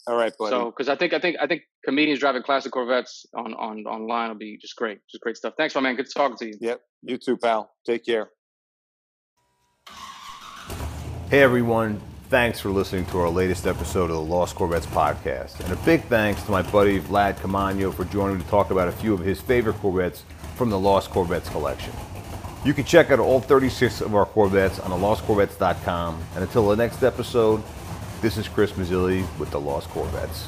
All 0.07 0.15
right, 0.15 0.33
buddy. 0.37 0.51
So 0.51 0.65
because 0.65 0.89
I 0.89 0.95
think 0.95 1.13
I 1.13 1.19
think 1.19 1.37
I 1.39 1.47
think 1.47 1.63
comedians 1.85 2.19
driving 2.19 2.43
classic 2.43 2.71
Corvettes 2.71 3.25
on 3.35 3.53
on 3.53 3.85
online 3.85 4.29
will 4.29 4.37
be 4.37 4.57
just 4.57 4.75
great. 4.75 4.99
Just 5.09 5.21
great 5.21 5.37
stuff. 5.37 5.53
Thanks, 5.57 5.75
my 5.75 5.81
man. 5.81 5.95
Good 5.95 6.07
talking 6.13 6.37
to 6.37 6.47
you. 6.47 6.53
Yep. 6.59 6.81
You 7.03 7.17
too, 7.17 7.37
pal. 7.37 7.71
Take 7.85 8.05
care. 8.05 8.29
Hey 11.29 11.43
everyone, 11.43 12.01
thanks 12.29 12.59
for 12.59 12.71
listening 12.71 13.05
to 13.07 13.19
our 13.19 13.29
latest 13.29 13.67
episode 13.67 14.09
of 14.09 14.15
the 14.15 14.21
Lost 14.21 14.55
Corvettes 14.55 14.87
podcast. 14.87 15.59
And 15.59 15.71
a 15.71 15.75
big 15.85 16.03
thanks 16.05 16.41
to 16.43 16.51
my 16.51 16.63
buddy 16.63 16.99
Vlad 16.99 17.37
Caamano 17.37 17.93
for 17.93 18.03
joining 18.05 18.37
me 18.37 18.43
to 18.43 18.49
talk 18.49 18.71
about 18.71 18.87
a 18.87 18.91
few 18.91 19.13
of 19.13 19.19
his 19.19 19.39
favorite 19.39 19.75
Corvettes 19.75 20.23
from 20.55 20.71
the 20.71 20.79
Lost 20.79 21.11
Corvettes 21.11 21.49
collection. 21.49 21.93
You 22.65 22.73
can 22.73 22.83
check 22.83 23.11
out 23.11 23.19
all 23.19 23.39
36 23.39 24.01
of 24.01 24.15
our 24.15 24.25
Corvettes 24.25 24.79
on 24.79 24.91
thelostcorvettes.com. 24.91 26.21
And 26.33 26.43
until 26.43 26.67
the 26.67 26.75
next 26.75 27.03
episode, 27.03 27.63
this 28.21 28.37
is 28.37 28.47
Chris 28.47 28.71
Mazzilli 28.71 29.25
with 29.37 29.51
the 29.51 29.59
Lost 29.59 29.87
Corvettes. 29.89 30.47